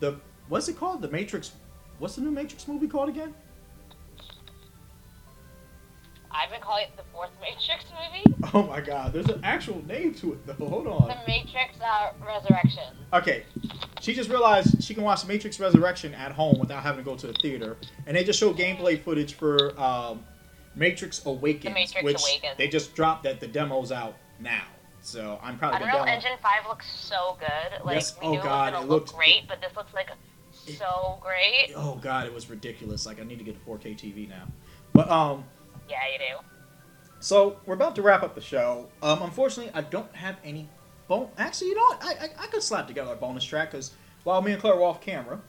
[0.00, 0.18] the
[0.48, 1.02] what's it called?
[1.02, 1.52] The Matrix.
[1.98, 3.34] What's the new Matrix movie called again?
[6.30, 8.36] I've been calling it the fourth Matrix movie.
[8.54, 10.68] Oh my God, there's an actual name to it though.
[10.68, 11.08] Hold on.
[11.08, 12.94] The Matrix uh, Resurrection.
[13.12, 13.44] Okay,
[14.00, 17.26] she just realized she can watch Matrix Resurrection at home without having to go to
[17.26, 17.76] the theater,
[18.06, 20.24] and they just show gameplay footage for um,
[20.76, 22.58] Matrix Awakens, The Matrix which Awakens.
[22.58, 24.62] they just dropped that the demo's out now.
[25.00, 26.08] So I'm probably Unreal download.
[26.08, 27.84] Engine 5 looks so good.
[27.84, 29.74] Like, Yes, we oh knew God, it was it gonna look looked- great, but this
[29.76, 30.10] looks like
[30.52, 31.72] so great.
[31.76, 33.06] Oh God, it was ridiculous.
[33.06, 34.44] Like I need to get a 4K TV now.
[34.92, 35.44] But um,
[35.88, 36.44] Yeah, you do.
[37.20, 38.88] so we're about to wrap up the show.
[39.02, 40.68] Um, unfortunately, I don't have any.
[41.08, 42.02] Bon- Actually, you know what?
[42.04, 43.92] I, I I could slap together a bonus track because
[44.24, 45.40] while me and Claire were off camera,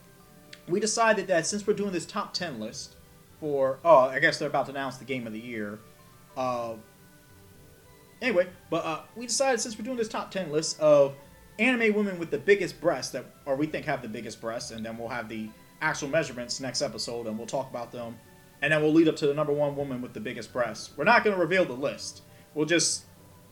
[0.67, 2.95] we decided that since we're doing this top ten list
[3.39, 5.80] for oh, I guess they're about to announce the game of the year.
[6.35, 6.76] Uh,
[8.22, 11.15] anyway, but uh, we decided since we're doing this top ten list of
[11.59, 14.85] anime women with the biggest breasts that, or we think have the biggest breasts, and
[14.85, 15.49] then we'll have the
[15.81, 18.18] actual measurements next episode, and we'll talk about them,
[18.61, 20.91] and then we'll lead up to the number one woman with the biggest breasts.
[20.95, 22.22] We're not going to reveal the list.
[22.53, 23.05] We'll just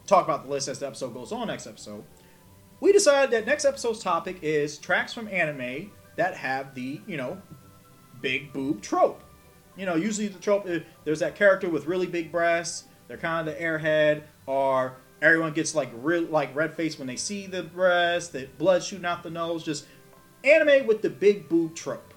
[0.06, 2.04] talk about the list as the episode goes on next episode.
[2.80, 7.42] We decided that next episode's topic is tracks from anime that have the, you know,
[8.22, 9.24] big boob trope.
[9.78, 10.68] You know, usually the trope
[11.04, 12.86] there's that character with really big breasts.
[13.08, 17.16] They're kind of the airhead, or everyone gets like real like red face when they
[17.16, 19.64] see the breasts, The blood shooting out the nose.
[19.64, 19.86] Just
[20.44, 22.14] anime with the big boob trope.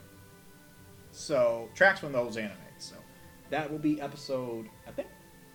[1.11, 2.53] So tracks from those animes.
[2.79, 2.95] So
[3.51, 4.69] that will be episode.
[4.87, 5.09] I think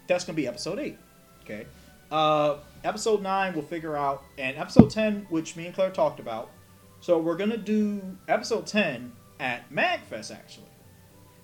[0.07, 0.97] that's gonna be episode eight.
[1.43, 1.65] Okay.
[2.11, 6.51] Uh, episode nine we'll figure out, and episode ten, which me and Claire talked about.
[6.99, 10.67] So we're gonna do episode ten at Magfest actually.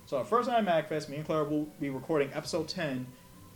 [0.10, 3.06] So our first night at Magfest, me and Claire will be recording episode ten,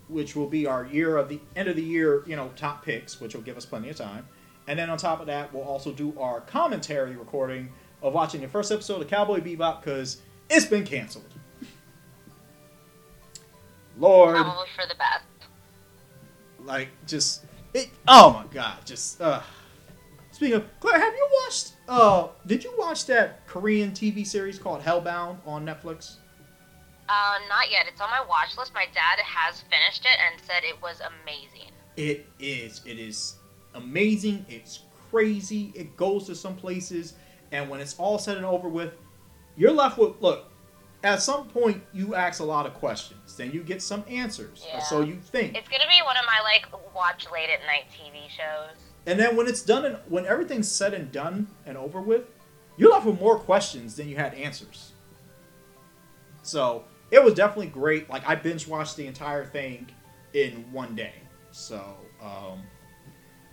[0.07, 3.19] which will be our year of the end of the year, you know, top picks,
[3.19, 4.27] which will give us plenty of time.
[4.67, 7.71] And then on top of that, we'll also do our commentary recording
[8.03, 11.25] of watching the first episode of Cowboy Bebop because it's been canceled.
[13.97, 15.23] Lord, Probably for the best.
[16.59, 17.89] like just it.
[18.07, 19.19] Oh my God, just.
[19.19, 19.41] uh
[20.30, 21.73] Speaking of Claire, have you watched?
[21.88, 26.17] Uh, did you watch that Korean TV series called Hellbound on Netflix?
[27.09, 27.85] Uh, not yet.
[27.88, 28.73] It's on my watch list.
[28.73, 31.71] My dad has finished it and said it was amazing.
[31.97, 32.81] It is.
[32.85, 33.35] It is
[33.75, 34.45] amazing.
[34.49, 34.80] It's
[35.11, 35.71] crazy.
[35.75, 37.13] It goes to some places,
[37.51, 38.93] and when it's all said and over with,
[39.55, 40.49] you're left with look.
[41.03, 44.80] At some point, you ask a lot of questions, then you get some answers, Yeah.
[44.80, 45.53] so you think.
[45.57, 46.65] It's gonna be one of my like
[46.95, 48.77] watch late at night TV shows.
[49.05, 52.27] And then when it's done and when everything's said and done and over with,
[52.77, 54.93] you're left with more questions than you had answers.
[56.41, 58.10] So it was definitely great.
[58.10, 59.88] Like I binge watched the entire thing
[60.34, 61.14] in one day.
[61.52, 62.64] So um,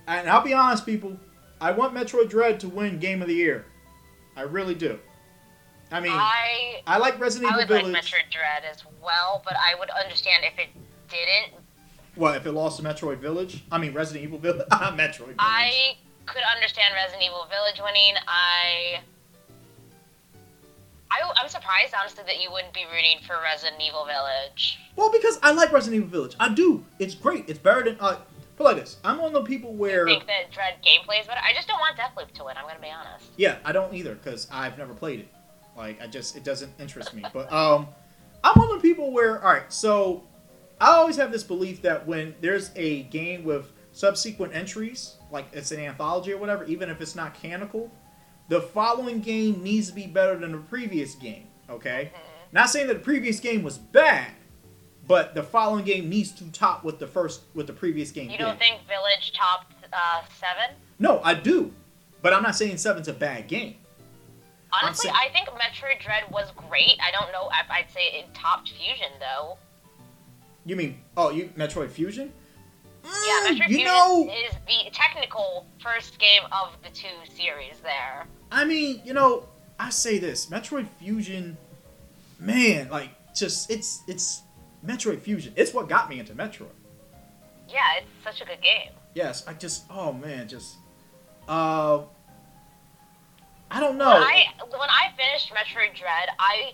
[0.07, 1.19] and I'll be honest, people,
[1.61, 3.67] I want Metroid Dread to win Game of the Year.
[4.35, 4.99] I really do.
[5.93, 7.83] I mean, I, I like Resident Evil Village.
[7.83, 8.05] I would like.
[8.05, 10.69] Metroid Dread as well, but I would understand if it
[11.09, 11.61] didn't.
[12.15, 13.65] what if it lost to Metroid Village?
[13.71, 14.67] I mean Resident Evil Village.
[14.71, 15.37] Metroid Village.
[15.39, 15.97] I
[16.27, 18.15] could understand Resident Evil Village winning.
[18.27, 19.01] I.
[21.11, 24.79] I, I'm surprised, honestly, that you wouldn't be rooting for Resident Evil Village.
[24.97, 26.37] Well, because I like Resident Evil Village.
[26.39, 26.85] I do.
[26.99, 27.49] It's great.
[27.49, 27.97] It's better than.
[27.99, 28.19] Uh,
[28.57, 28.99] put like this.
[29.05, 30.07] I'm one of the people where.
[30.07, 31.41] I think that Dread gameplay is better.
[31.43, 32.57] I just don't want Deathloop to win.
[32.57, 33.31] I'm gonna be honest.
[33.37, 35.29] Yeah, I don't either because I've never played it.
[35.77, 37.25] Like, I just it doesn't interest me.
[37.33, 37.89] But um,
[38.45, 39.43] I'm one of the people where.
[39.43, 40.25] All right, so
[40.81, 45.73] I always have this belief that when there's a game with subsequent entries, like it's
[45.73, 47.91] an anthology or whatever, even if it's not canonical,
[48.51, 51.47] the following game needs to be better than the previous game.
[51.71, 52.11] Okay,
[52.53, 54.33] not saying that the previous game was bad,
[55.07, 58.37] but the following game needs to top what the first what the previous game You
[58.39, 60.77] don't think Village topped uh, seven?
[60.99, 61.73] no, I do,
[62.23, 63.77] but I'm not saying Seven's a bad game.
[64.73, 66.97] Honestly, saying- I think Metroid Dread was great.
[67.01, 67.49] I don't know.
[67.71, 69.59] I'd say it topped Fusion though.
[70.67, 72.33] You mean oh you Metroid Fusion?
[73.05, 77.81] Yeah, Mm, Metroid you Fusion know, is the technical first game of the two series
[77.83, 78.27] there.
[78.53, 79.49] I mean, you know,
[79.79, 81.57] I say this, Metroid Fusion,
[82.39, 84.43] man, like just it's it's
[84.85, 85.53] Metroid Fusion.
[85.57, 86.69] It's what got me into Metroid.
[87.69, 88.91] Yeah, it's such a good game.
[89.15, 90.77] Yes, I just oh man, just
[91.49, 92.01] uh
[93.71, 94.11] I don't know.
[94.11, 96.73] When I when I finished Metroid Dread, I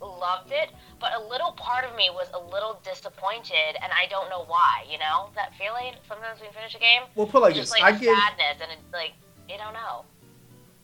[0.00, 4.28] loved it, but a little part of me was a little disappointed, and I don't
[4.30, 4.84] know why.
[4.90, 7.70] You know that feeling sometimes when you finish a game, well, put like this.
[7.70, 9.12] just I like give sadness, and it's like
[9.48, 10.04] you don't know.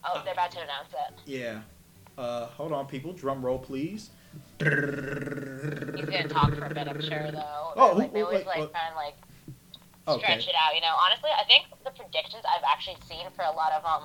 [0.04, 1.14] Oh, they're about to announce it.
[1.26, 1.62] Yeah.
[2.16, 3.12] Uh, hold on, people.
[3.12, 4.10] Drum roll, please.
[4.58, 7.72] He's gonna talk for a bit, I'm sure, though.
[7.76, 9.14] Oh, like, they always like try and like
[10.08, 10.20] Okay.
[10.22, 10.74] stretch it out.
[10.74, 14.04] You know, honestly, I think the predictions I've actually seen for a lot of um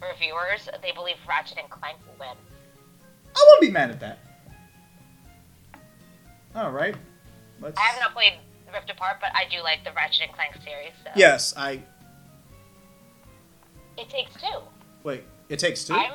[0.00, 2.36] reviewers, they believe Ratchet and Clank will win.
[3.36, 4.18] I wouldn't be mad at that.
[6.54, 6.94] All right.
[7.60, 7.78] Let's.
[7.78, 8.34] I have not played
[8.72, 10.92] Rift Apart, but I do like the Ratchet and Clank series.
[11.04, 11.10] So.
[11.16, 11.82] Yes, I.
[13.96, 14.58] It takes two.
[15.02, 15.24] Wait.
[15.48, 16.10] It takes 2 I'm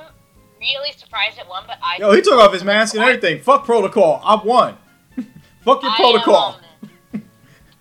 [0.59, 1.97] really surprised it won, but I.
[1.99, 3.41] Yo, he took off his mask and everything.
[3.41, 4.21] Fuck protocol.
[4.25, 4.75] I've won.
[5.63, 6.59] Fuck your I am, protocol.
[7.13, 7.21] um,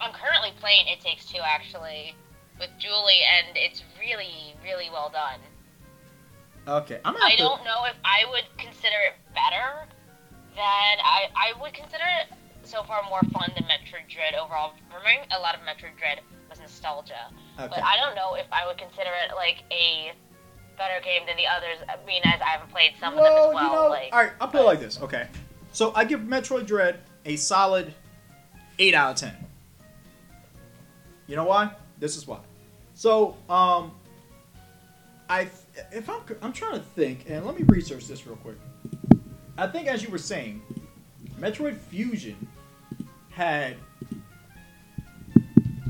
[0.01, 2.15] I'm currently playing It Takes Two actually
[2.61, 5.41] with Julie, and it's really, really well done.
[6.83, 9.87] Okay, I'm gonna I to- don't know if I would consider it better
[10.55, 10.63] than
[11.03, 12.37] I I would consider it
[12.69, 14.75] so far more fun than Metroid Dread overall.
[15.05, 16.21] Me, a lot of Metroid Dread
[16.51, 17.69] was nostalgia, Okay.
[17.69, 20.13] but I don't know if I would consider it like a
[20.77, 21.79] better game than the others.
[21.89, 23.65] I mean, as I haven't played some of them as well.
[23.65, 25.01] you know, like, all right, I'll put it like this.
[25.01, 25.27] Okay,
[25.73, 27.95] so I give Metroid Dread a solid
[28.79, 29.35] eight out of ten.
[31.27, 31.71] You know why?
[31.99, 32.39] This is why.
[32.95, 33.93] So, um,
[35.29, 35.49] I
[35.93, 38.57] if I'm I'm trying to think, and let me research this real quick.
[39.57, 40.63] I think, as you were saying,
[41.41, 42.37] Metroid Fusion
[43.39, 43.77] had.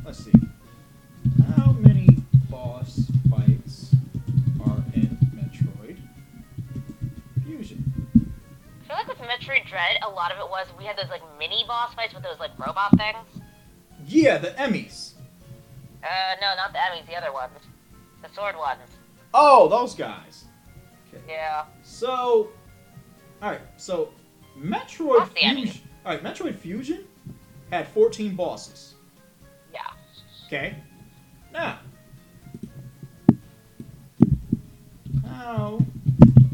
[0.04, 0.32] Let's see.
[1.56, 2.06] How many
[2.50, 3.94] boss fights
[4.60, 5.96] are in Metroid
[7.46, 8.12] Fusion?
[8.14, 11.22] I feel like with Metroid Dread, a lot of it was we had those like
[11.38, 13.42] mini boss fights with those like robot things.
[14.06, 15.12] Yeah, the Emmys.
[16.04, 16.06] Uh,
[16.42, 17.54] no, not the Emmys, the other ones,
[18.22, 18.90] the sword ones.
[19.32, 20.44] Oh, those guys.
[21.26, 21.64] Yeah.
[21.82, 22.50] So,
[23.40, 23.60] all right.
[23.78, 24.10] So,
[24.58, 25.62] Metroid That's the Emmys.
[25.62, 25.82] Fusion.
[26.04, 27.04] All right, Metroid Fusion
[27.70, 28.94] had 14 bosses.
[29.72, 29.80] Yeah.
[30.46, 30.76] Okay.
[31.52, 31.78] Now,
[35.26, 35.80] how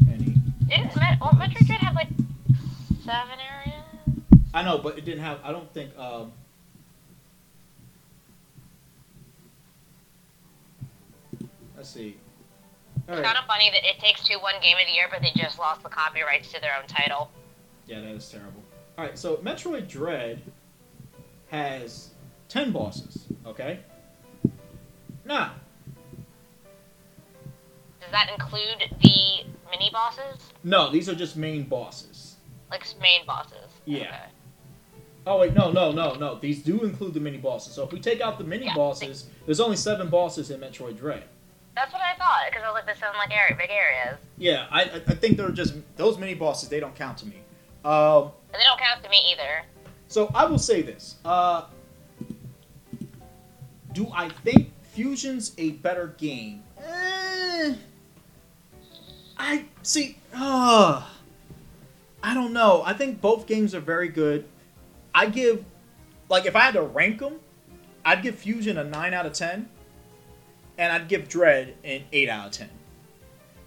[0.05, 0.35] many?
[0.67, 2.09] Didn't Met- well, Metroid Dread have like
[3.03, 3.83] seven areas?
[4.53, 5.39] I know, but it didn't have.
[5.43, 5.97] I don't think.
[5.97, 6.31] Um,
[11.75, 12.17] let's see.
[13.07, 13.25] All It's right.
[13.25, 15.59] kind of funny that it takes two one game of the year, but they just
[15.59, 17.29] lost the copyrights to their own title.
[17.87, 18.63] Yeah, that is terrible.
[18.97, 20.41] All right, so Metroid Dread
[21.49, 22.09] has
[22.49, 23.25] ten bosses.
[23.45, 23.79] Okay.
[25.25, 25.53] Now,
[28.01, 32.35] Does that include the mini bosses, no, these are just main bosses.
[32.69, 33.69] like main bosses?
[33.85, 34.01] Yeah.
[34.03, 34.15] Okay.
[35.27, 36.35] Oh wait, no, no, no, no.
[36.39, 37.73] These do include the mini bosses.
[37.73, 38.75] So if we take out the mini Yeah.
[38.75, 41.23] bosses, there's only seven bosses in Metroid Dread.
[41.75, 44.67] That's what I thought, because I was like, this sound like area, big areas, Yeah,
[44.69, 46.69] I, I I think they're just those mini bosses.
[46.69, 47.41] They don't count to me.
[47.83, 49.63] Um, they don't count to me either.
[50.15, 51.17] So I will say this.
[51.25, 51.65] Uh,
[53.91, 56.63] do I think Fusion's a better game?
[56.81, 57.75] Eh,
[59.37, 60.17] I see.
[60.33, 61.05] Uh,
[62.23, 62.81] I don't know.
[62.85, 64.45] I think both games are very good.
[65.13, 65.65] I give,
[66.29, 67.41] like, if I had to rank them,
[68.05, 69.67] I'd give Fusion a nine out of ten,
[70.77, 72.69] and I'd give Dread an eight out of ten.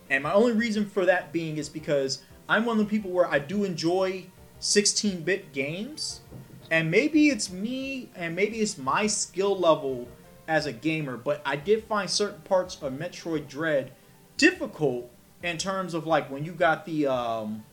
[0.08, 3.26] And my only reason for that being is because I'm one of the people where
[3.26, 4.24] I do enjoy
[4.60, 6.22] 16-bit games,
[6.70, 10.08] and maybe it's me, and maybe it's my skill level
[10.46, 13.92] as a gamer, but I did find certain parts of Metroid Dread
[14.38, 15.10] difficult
[15.42, 17.64] in terms of like when you got the um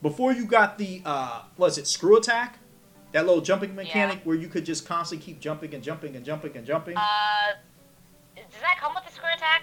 [0.00, 2.58] before you got the uh was it screw attack
[3.12, 6.56] that little jumping mechanic where you could just constantly keep jumping and jumping and jumping
[6.56, 7.02] and jumping Uh,
[8.36, 9.62] does that come with the screw attack?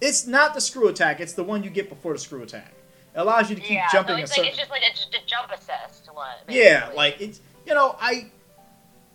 [0.00, 2.72] it's not the screw attack it's the one you get before the screw attack
[3.14, 5.14] it allows you to keep yeah, jumping so it's, certain it's just like a, just
[5.14, 6.36] a jump assist one.
[6.48, 8.30] Yeah, like it's you know I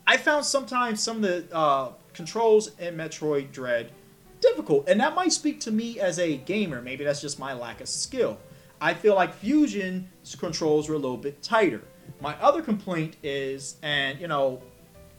[0.06, 3.92] I found sometimes some of the uh, controls in Metroid Dread
[4.40, 6.82] difficult, and that might speak to me as a gamer.
[6.82, 8.38] Maybe that's just my lack of skill.
[8.80, 11.82] I feel like Fusion's controls were a little bit tighter.
[12.22, 14.62] My other complaint is, and you know,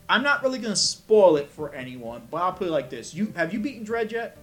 [0.09, 3.33] I'm not really gonna spoil it for anyone, but I'll put it like this: You
[3.35, 4.39] have you beaten Dread yet?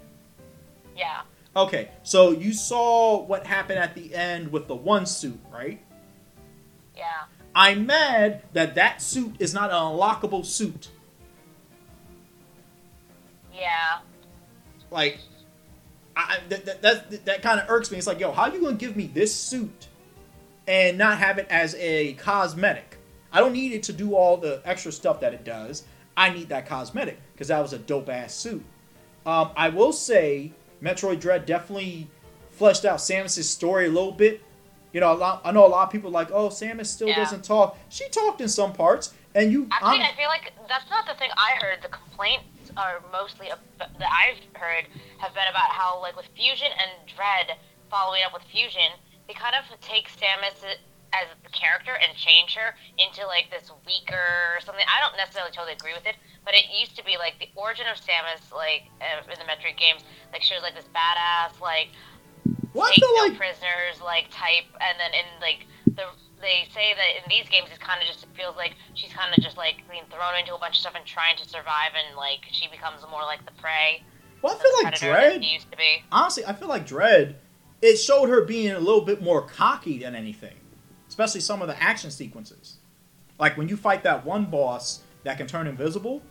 [0.97, 1.22] yeah.
[1.53, 5.81] Okay, so you saw what happened at the end with the one suit, right?
[6.95, 7.23] Yeah.
[7.53, 10.90] I'm mad that that suit is not an unlockable suit.
[13.53, 13.99] Yeah.
[14.90, 15.19] Like,
[16.15, 17.98] I, that, that, that, that kind of irks me.
[17.98, 19.88] It's like, yo, how are you gonna give me this suit
[20.68, 22.98] and not have it as a cosmetic?
[23.32, 25.84] I don't need it to do all the extra stuff that it does.
[26.18, 28.64] I need that cosmetic because that was a dope ass suit.
[29.26, 30.52] Um, I will say,
[30.82, 32.10] Metroid Dread definitely
[32.49, 34.41] fleshed out Samus's story a little bit.
[34.93, 37.07] You know, a lot, I know a lot of people are like, oh, Samus still
[37.07, 37.15] Yeah.
[37.23, 37.77] doesn't talk.
[37.89, 39.68] She talked in some parts, and you.
[39.72, 41.81] Actually, I'm- I feel like that's not the thing I heard.
[41.81, 44.88] The complaints are mostly ab- that I've heard
[45.19, 47.57] have been about how like with Fusion and Dread
[47.89, 48.91] following up with Fusion,
[49.27, 50.63] they kind of take Samus
[51.13, 54.85] as the character and change her into like this weaker something.
[54.88, 56.15] I don't necessarily totally agree with it,
[56.45, 59.76] but it used to be like the origin of Samus, like uh, in the Metroid
[59.77, 61.89] games, like she was like this badass, like
[62.80, 65.65] I take feel no like prisoners like type, and then in like
[65.95, 66.03] the
[66.41, 69.43] they say that in these games it kind of just feels like she's kind of
[69.43, 72.39] just like being thrown into a bunch of stuff and trying to survive, and like
[72.52, 74.03] she becomes more like the prey.
[74.41, 75.43] well, I feel like Dread.
[75.43, 76.03] used to be.
[76.11, 77.35] honestly, I feel like Dread,
[77.81, 80.56] it showed her being a little bit more cocky than anything,
[81.07, 82.77] especially some of the action sequences.
[83.39, 86.22] Like when you fight that one boss that can turn invisible,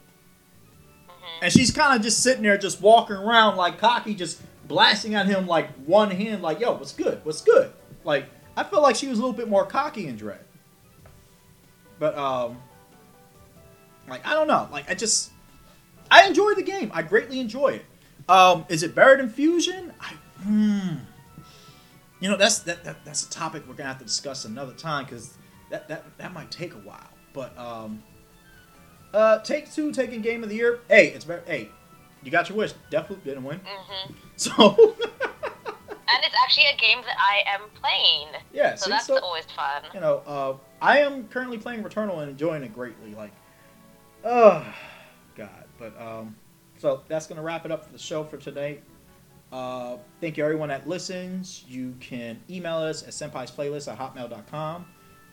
[1.09, 1.43] Mhm.
[1.43, 4.41] and she's kind of just sitting there, just walking around like cocky, just
[4.71, 7.21] blasting at him like one hand, like "Yo, what's good?
[7.25, 7.73] What's good?"
[8.05, 8.27] Like
[8.57, 10.45] I felt like she was a little bit more cocky in Dread,
[11.99, 12.57] but um,
[14.09, 15.33] like I don't know, like I just
[16.11, 16.91] I enjoy the game.
[16.95, 17.87] I greatly enjoy it.
[18.29, 19.93] Um, is it better than Fusion?
[20.01, 20.97] I, hmm.
[22.21, 25.05] You know, that's that, that that's a topic we're gonna have to discuss another time
[25.05, 25.37] because
[25.71, 27.11] that, that that might take a while.
[27.33, 28.05] But um,
[29.13, 30.81] uh, Take Two taking Game of the Year.
[30.89, 31.43] Hey, it's better.
[31.45, 31.71] Hey,
[32.23, 32.73] you got your wish.
[32.91, 34.55] Deathloop didn't win, hmm so
[36.13, 38.75] And it's actually a game that I am playing, yeah.
[38.75, 39.83] so see, that's so always fun.
[39.95, 43.15] you know, uh, I am currently playing Returnal and enjoying it greatly.
[43.15, 43.31] Like,
[44.25, 44.67] oh
[45.37, 45.65] God.
[45.79, 46.35] But um,
[46.79, 48.81] so that's gonna wrap it up for the show for today.
[49.53, 51.65] Uh, thank you everyone that listens.
[51.69, 54.87] You can email us at senpai's playlist at hotmail.com.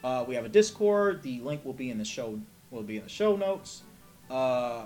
[0.03, 1.21] Uh, we have a Discord.
[1.23, 2.39] The link will be in the show
[2.71, 3.83] will be in the show notes.
[4.29, 4.85] Uh,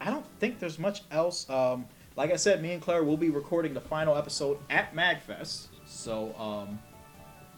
[0.00, 1.48] I don't think there's much else.
[1.50, 5.68] Um, like I said, me and Claire will be recording the final episode at Magfest.
[5.86, 6.78] So um,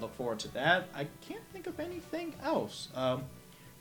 [0.00, 0.88] look forward to that.
[0.94, 2.88] I can't think of anything else.
[2.94, 3.24] Um,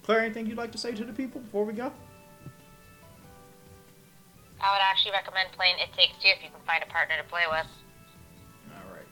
[0.03, 1.91] Claire, anything you'd like to say to the people before we go?
[4.61, 7.23] I would actually recommend playing It Takes Two if you can find a partner to
[7.23, 7.67] play with.
[8.71, 9.05] All right.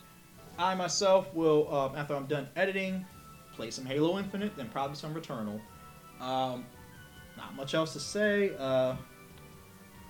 [0.60, 3.06] I myself will, um, after I'm done editing,
[3.54, 5.62] play some Halo Infinite, then probably some Returnal.
[6.20, 6.66] Um,
[7.38, 8.52] not much else to say.
[8.58, 8.96] Uh,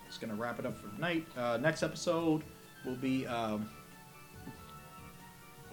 [0.08, 1.26] just gonna wrap it up for tonight.
[1.38, 2.44] Uh, next episode
[2.86, 3.26] will be.
[3.28, 3.70] Um,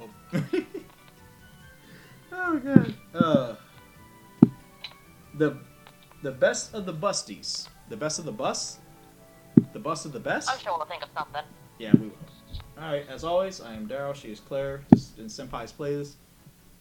[0.00, 0.08] oh.
[2.32, 2.94] oh god.
[3.14, 3.54] Uh,
[5.38, 5.56] the
[6.22, 7.68] the best of the busties.
[7.88, 8.78] The best of the bus.
[9.72, 10.50] The bus of the best.
[10.50, 11.42] I'm sure we'll think of something.
[11.78, 12.16] Yeah, we will.
[12.76, 16.14] Alright, as always, I am Daryl, she is Claire, this has been Senpai's Playlist.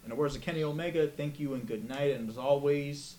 [0.02, 3.16] In the words of Kenny Omega, thank you and good night, and as always,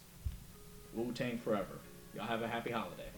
[0.94, 1.80] Wu Tang forever.
[2.14, 3.10] Y'all have a happy holiday.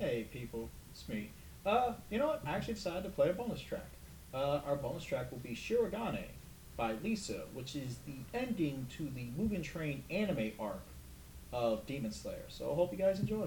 [0.00, 1.30] Hey people, it's me.
[1.66, 2.40] Uh, you know what?
[2.46, 3.90] I actually decided to play a bonus track.
[4.32, 6.24] Uh, our bonus track will be Shirogane
[6.74, 10.80] by LiSA, which is the ending to the Mugen Train anime arc
[11.52, 12.46] of Demon Slayer.
[12.48, 13.46] So I hope you guys enjoy.